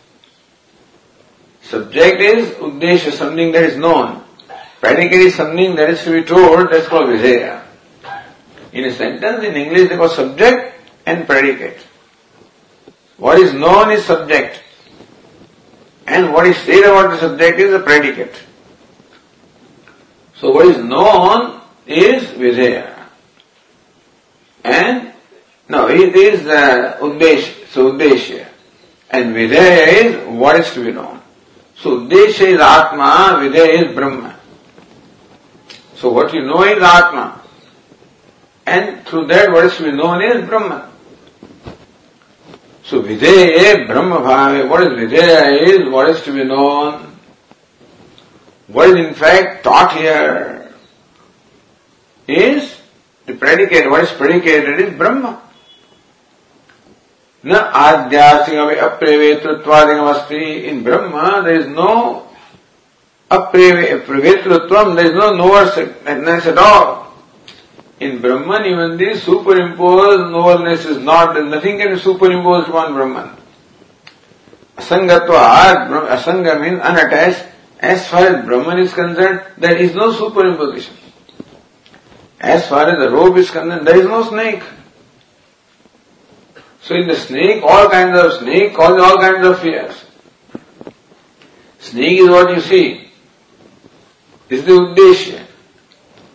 [1.63, 4.23] Subject is Uddeshya, something that is known.
[4.81, 7.61] Predicate is something that is to be told, that's called Vidheya.
[8.73, 10.75] In a sentence in English they call subject
[11.07, 11.79] and predicate.
[13.17, 14.61] What is known is subject.
[16.07, 18.35] And what is said about the subject is the predicate.
[20.37, 22.97] So what is known is Vidheya.
[24.65, 25.12] And
[25.73, 28.47] no, it is uh, the Uddeshya, so Uddeshya.
[29.09, 31.23] And Vidheya is what is to be known.
[31.77, 34.39] So Uddeshya is Atma, Vidheya is Brahma.
[35.95, 37.41] So what you know is Atma.
[38.67, 40.91] And through that what is to be known is Brahma.
[42.85, 47.17] So Vidheya, Brahma Bhava, what is Vidheya is what is to be known.
[48.67, 50.71] What is in fact taught here
[52.29, 52.77] is
[53.25, 55.49] the predicate, what is predicated is Brahma.
[57.46, 61.94] न आध्यात्मिक अप्रेवेतृत्वादिकम अस्ति इन Brahma there is no
[63.32, 66.96] अप्रेवेतृत्व there is no नोवरनेस eight all
[68.00, 73.36] In Brahman, even the superimposed knowledge is not, nothing can be superimposed upon Brahman.
[74.78, 77.44] Asangatva, asanga means unattached.
[77.80, 80.94] As far as Brahman is concerned, there is no superimposition.
[82.40, 84.62] As far as the rope is concerned, there is no snake.
[86.83, 90.05] So in the snake, all kinds of snake cause all kinds of fears.
[91.79, 93.09] Snake is what you see.
[94.49, 95.47] Is the Uddeshya.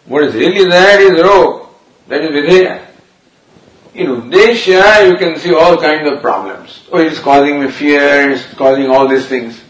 [0.05, 1.79] What is really there is rope.
[2.07, 2.85] That is Vidheya.
[3.93, 6.87] In Uddeshya, you can see all kinds of problems.
[6.91, 9.61] Oh, it's causing me fear, it's causing all these things.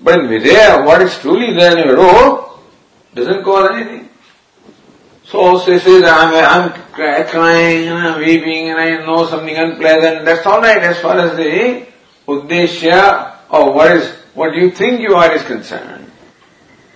[0.00, 2.60] But in Vidheya, what is truly there in a rope
[3.14, 4.08] doesn't cause anything.
[5.24, 6.89] So he says, I'm, I'm
[7.30, 11.86] crying and weeping and I know something unpleasant, that's alright as far as the
[12.26, 16.10] uddeshya or what is, what you think you are is concerned.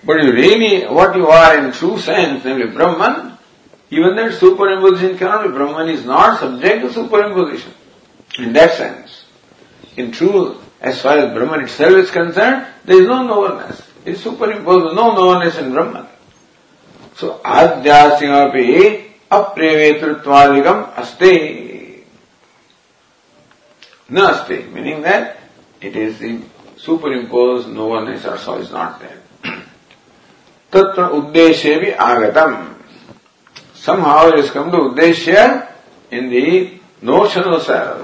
[0.03, 3.37] But you really, what you are in true sense, namely Brahman,
[3.89, 5.49] even that superimposition cannot be.
[5.49, 7.73] Brahman is not subject to superimposition.
[8.39, 9.25] In that sense,
[9.97, 13.81] in true, as far as Brahman itself is concerned, there is no knownness.
[14.05, 16.07] It is superimposed, no knownness in Brahman.
[17.15, 21.33] So, adhyasyapi अप्रेवेतृत्वादिगम अस्ते।
[24.11, 26.23] न अस्ते। Meaning that it is
[27.13, 29.19] superimpose no one is or so is not that
[30.73, 32.55] तत्र उद्देश्य भी आगतम।
[33.85, 35.33] Somehow is come to उद्देश्य
[36.11, 36.47] in the
[37.03, 37.99] notion of self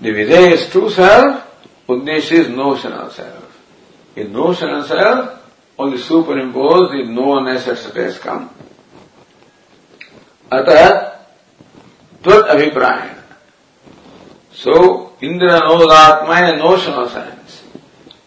[0.00, 5.98] दिधेय is true self उद्देश्य is notion of self in notion of self only
[6.40, 8.48] superimpose in no one as at come
[10.51, 10.89] अतः
[12.23, 13.09] त्वत अभिप्राय
[14.53, 17.63] So Indra knows Atma in a notional sense.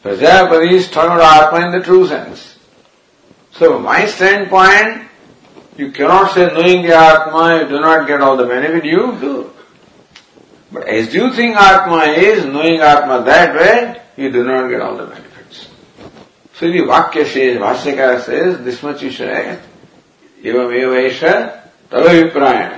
[0.02, 2.58] Prajapati is talking about Atma in the true sense.
[3.52, 5.08] So from my standpoint,
[5.76, 9.52] you cannot say knowing the Atma, you do not get all the benefit, you do.
[10.72, 14.96] But as you think Atma is, knowing Atma that way, you do not get all
[14.96, 15.68] the benefits.
[16.54, 19.58] So the Vakya says, Vashyakara says, this much you say,
[20.42, 21.57] Evam Evesha
[21.91, 22.69] तदभिप्रायण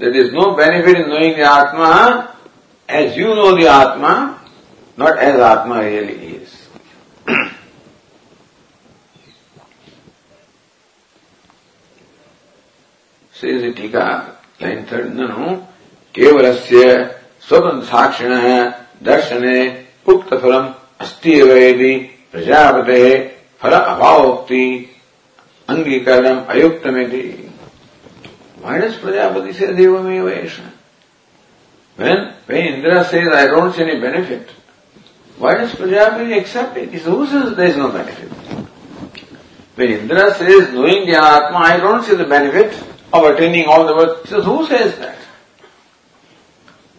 [0.00, 1.90] that is no benefit in knowing the atma
[2.88, 4.12] as you know the atma
[4.98, 6.58] not as atma really is
[13.76, 14.06] tika
[14.62, 15.54] line third ननु
[16.14, 18.32] केवल स्वतंत्र साक्षिण
[19.04, 19.44] दर्शन
[20.08, 20.66] उक्त फलम
[21.00, 21.94] अस्ति यदि
[22.32, 23.02] प्रजापते
[23.62, 24.64] फल अभावोक्ति
[25.68, 27.04] अंगीकरण अयुक्त में
[28.62, 30.70] does Prajapati say Devameva Esha?
[31.96, 34.48] When, when Indra says, I don't see any benefit,
[35.38, 36.90] why does Prajapati accept it?
[36.90, 38.28] Says, who says there is no benefit?
[39.74, 42.74] When Indra says, knowing the Atma, I don't see the benefit
[43.12, 45.18] of attaining all the he says, who says that?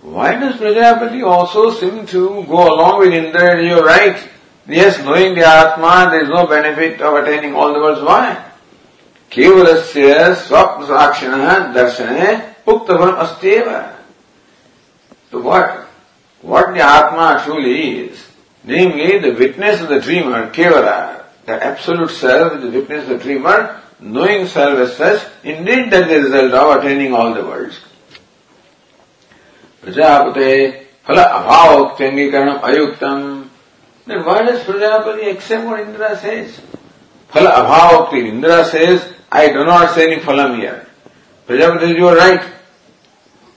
[0.01, 4.27] Why does Prajapati also seem to go along with Indra and you're right?
[4.67, 8.01] Yes, knowing the Atma, there is no benefit of attaining all the worlds.
[8.01, 8.50] Why?
[9.31, 9.75] केवल
[10.37, 11.31] स्वप्न साक्षिण
[11.73, 12.17] दर्शन
[12.67, 13.69] उक्त भ्रम अस्तव
[15.33, 15.69] तो what
[16.43, 18.23] what the atma truly is
[18.65, 20.89] namely the witness of the dreamer केवल
[21.47, 23.63] the absolute self the witness of the dreamer
[24.09, 27.79] knowing self as such indeed that the result of attaining all the world
[29.83, 30.51] प्रजापते
[31.07, 33.23] फल अभाव अंगीकरण अयुक्तम
[34.07, 36.59] word is Prajapati accept Indra says
[37.31, 40.86] फल अभाव Indra says I do not say any phalam here.
[41.46, 42.52] Prajapati says, you are right.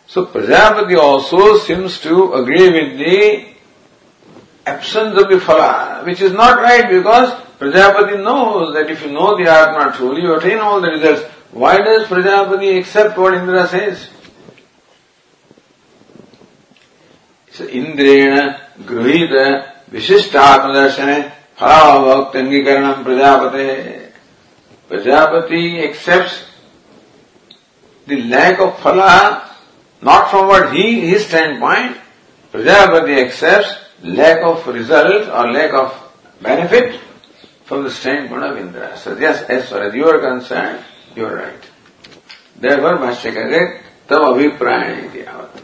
[0.08, 3.54] So Prajapati also seems to agree with the
[4.66, 9.38] absence of the phala, which is not right because Prajapati knows that if you know
[9.38, 11.22] the Atma truly, you attain all the results.
[11.52, 14.10] Why does Prajapati accept what Indra says?
[17.60, 18.38] इंद्रेण
[18.90, 19.34] गृहीत
[19.92, 21.22] विशिष्ट आत्मदर्शन
[21.60, 23.68] फलाभक्त अंगीकरण प्रजापते
[24.95, 26.45] Prajapati accepts
[28.07, 29.51] the lack of phala
[30.01, 31.97] not from what he, his standpoint,
[32.53, 35.91] Prajapati accepts lack of result or lack of
[36.41, 37.01] benefit
[37.65, 38.97] from the standpoint of Indra.
[38.97, 40.85] So yes, as far as you are concerned,
[41.17, 41.65] you are right.
[42.57, 45.61] Therefore, Bhashyakare tam abhiprayana iti avat.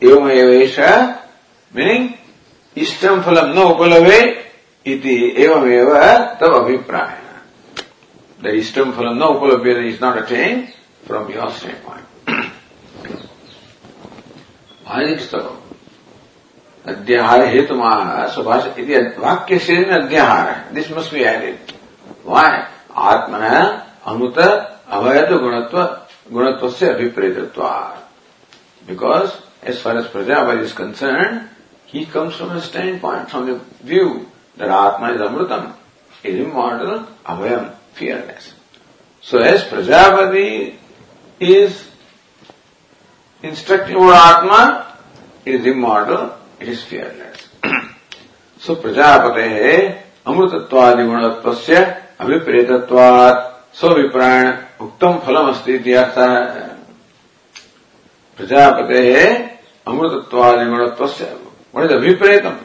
[0.00, 1.22] Evam eva
[1.72, 2.18] meaning,
[2.76, 4.44] ishtam phalam na upalave
[4.84, 7.23] iti evam eva tava abhiprayana
[8.43, 10.67] तब अभिप्राय the इष्टम फलम न उपलभ्य is not attain
[11.07, 12.07] from your stand point
[16.87, 17.73] अध्याहार हेतु
[18.33, 18.65] सुभाष
[19.19, 21.71] वाक्य से अध्याहार this must be added
[22.25, 22.67] वाय
[22.97, 23.43] आत्मन
[24.05, 24.39] अमृत
[24.89, 25.83] अवैध गुणत्व
[26.33, 27.61] गुणत्व से अभिप्रेतत्व
[28.87, 29.29] because
[29.61, 31.49] as far as Prajapati is concerned,
[31.85, 34.27] he comes from a standpoint, from the view
[34.57, 35.75] that Atma is Amrutam,
[36.23, 38.53] is immortal, Abhayam, fearless.
[39.21, 40.75] So as Prajapati
[41.39, 41.89] is
[43.43, 44.97] instructing about Atma,
[45.45, 47.49] it is immortal, it is fearless.
[48.57, 51.75] so Prajapate अमृतत्वादि गुणत्वस्य
[52.21, 53.39] अभिप्रेतत्वात्
[53.79, 54.47] स्विप्रायण
[54.85, 56.33] उक्तम फलम अस्ति इत्यर्थः
[58.37, 58.99] प्रजापते
[59.89, 61.37] Amrutattvadi gunatvasya.
[61.71, 62.57] What is the vipretam?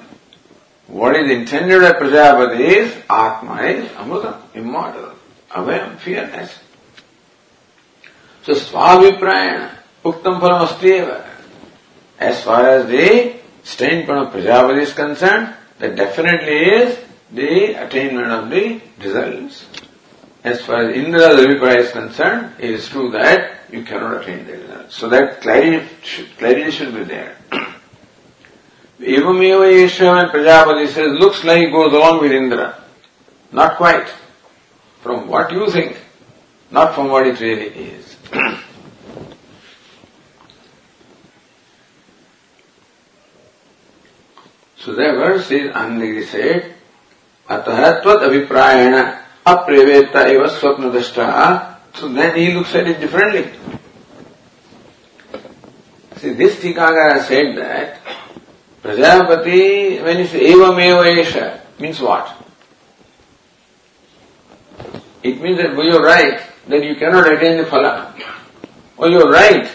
[0.89, 5.15] What is intended by Prajapati is Atma is Amrutam,
[5.50, 6.60] avayam, fearless.
[8.44, 11.26] So Swaviprayana, Uktam Phalam Astiyeva.
[12.20, 17.00] As far as the standpoint of Prajapati is concerned, that definitely is
[17.32, 19.66] the attainment of the results.
[20.44, 24.54] As far as Indra's Abhipraya is concerned, it is true that you cannot attain the
[24.54, 24.92] result.
[24.92, 25.88] So that clarity,
[26.38, 27.36] clarity should be there.
[29.00, 32.82] Evameva Esha and Prajapati says, looks like it goes along with Indra.
[33.52, 34.08] Not quite
[35.02, 35.98] from what you think,
[36.72, 38.18] not from what it really is.
[44.78, 46.76] so the verse is Andhiri said,
[47.50, 51.78] Atahratvat Abhiprayana Apreveta Eva Swapnadashta.
[51.96, 53.50] So then he looks at it differently.
[56.18, 58.02] See, this Tikakara said that
[58.84, 62.39] Prajapati, when he it's Eva Meva Esha, means what?
[65.24, 68.14] It means that you're right, that you cannot attain the phala.
[68.98, 69.70] Or you're right,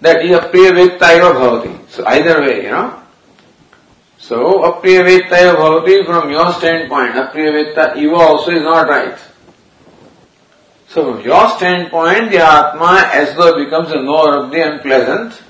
[0.00, 1.88] that you apriya vettaiva bhavati.
[1.90, 3.02] So either way, you know.
[4.18, 9.18] So, apriya vettaiva bhavati from your standpoint, apriya vetta also is not right.
[10.88, 15.42] So from your standpoint, the Atma as though becomes a knower of the unpleasant,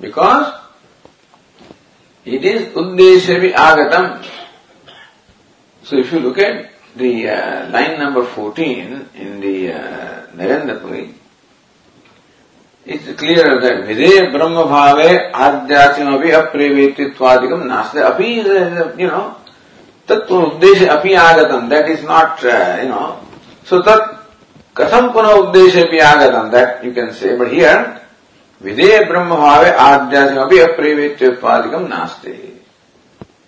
[0.00, 0.60] Because
[2.24, 4.26] it is Uddeshavi Agatam.
[5.84, 10.80] So if you look at the uh, line number 14 in the uh, Narendra
[12.86, 19.38] it's clear that Vidheya Brahma Bhave Adhyasimabhi Aprevetitvadikam Nasta Api is, uh, you know,
[20.06, 21.70] Tattva Uddesha Api Agatam.
[21.70, 23.26] That is not, uh, you know,
[23.64, 24.20] so that
[24.74, 27.38] Katham Puna Uddesha Api Agatam, that you can say.
[27.38, 28.02] But here,
[28.60, 32.58] Vidheya Brahma Bhave Adhyasimabhi Aprevetitvadikam Nasti.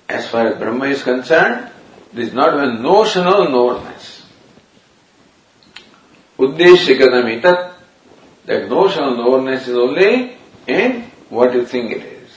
[0.08, 1.70] As far as Brahma is concerned,
[2.13, 4.23] this is not even notional knownness.
[6.37, 7.73] Uddeshya tat
[8.45, 12.31] that notional knownness is only in what you think it is.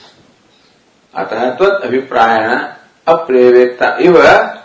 [1.15, 2.49] अतः त्वत् अभिप्रायण
[3.07, 4.17] अप्रेवेत्ता इव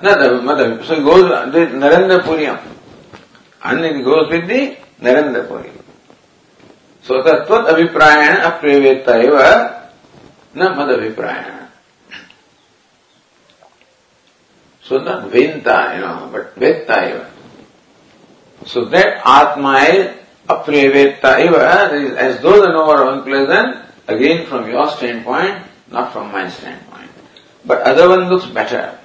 [0.03, 2.59] न मद so it goes Narendra Puriyam
[3.63, 5.71] and it goes with the Narendra Puri.
[7.05, 9.39] So that त्वत् अभिप्रायण अप्रेवेत्ता इव
[10.57, 11.61] न मद अभिप्रायण
[14.86, 17.32] So not Venta, you know, but Vetta eva.
[18.66, 20.16] So that Atma is
[20.48, 21.96] Aprevetta eva, eh?
[21.96, 27.10] is as though the knower of unpleasant, again from your standpoint, not from my standpoint.
[27.66, 29.00] But other one looks better.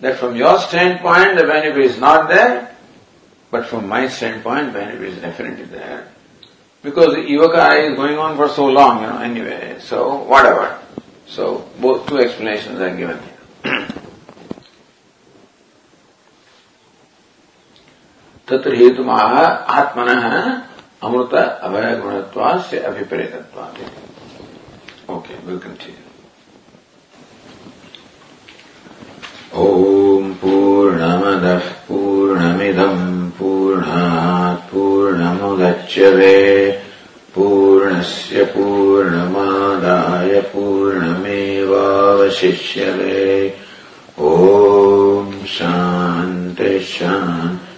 [0.00, 2.74] That from your standpoint the benefit is not there,
[3.52, 6.08] but from my standpoint benefit is definitely there.
[6.82, 10.80] Because the is going on for so long, you know, anyway, so whatever.
[11.26, 13.20] So both two explanations are given
[13.62, 13.88] here.
[18.50, 20.08] तत्र हेतु आत्मन
[21.02, 23.72] अमृत अभय गुणत्वा से अभिप्रेतत्वा
[25.14, 26.08] okay will continue
[29.56, 36.36] ॐ पूर्णमदः पूर्णमिदम् पूर्णात् पूर्णमुदच्यते।
[37.34, 41.48] पूर्णस्य पूर्णमादाय पूर्णमेवावशिष्यते।
[44.18, 47.67] ॐ शान्ति शान्ति।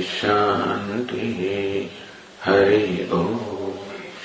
[0.02, 1.28] शान्ति
[2.44, 3.36] हरि ॐ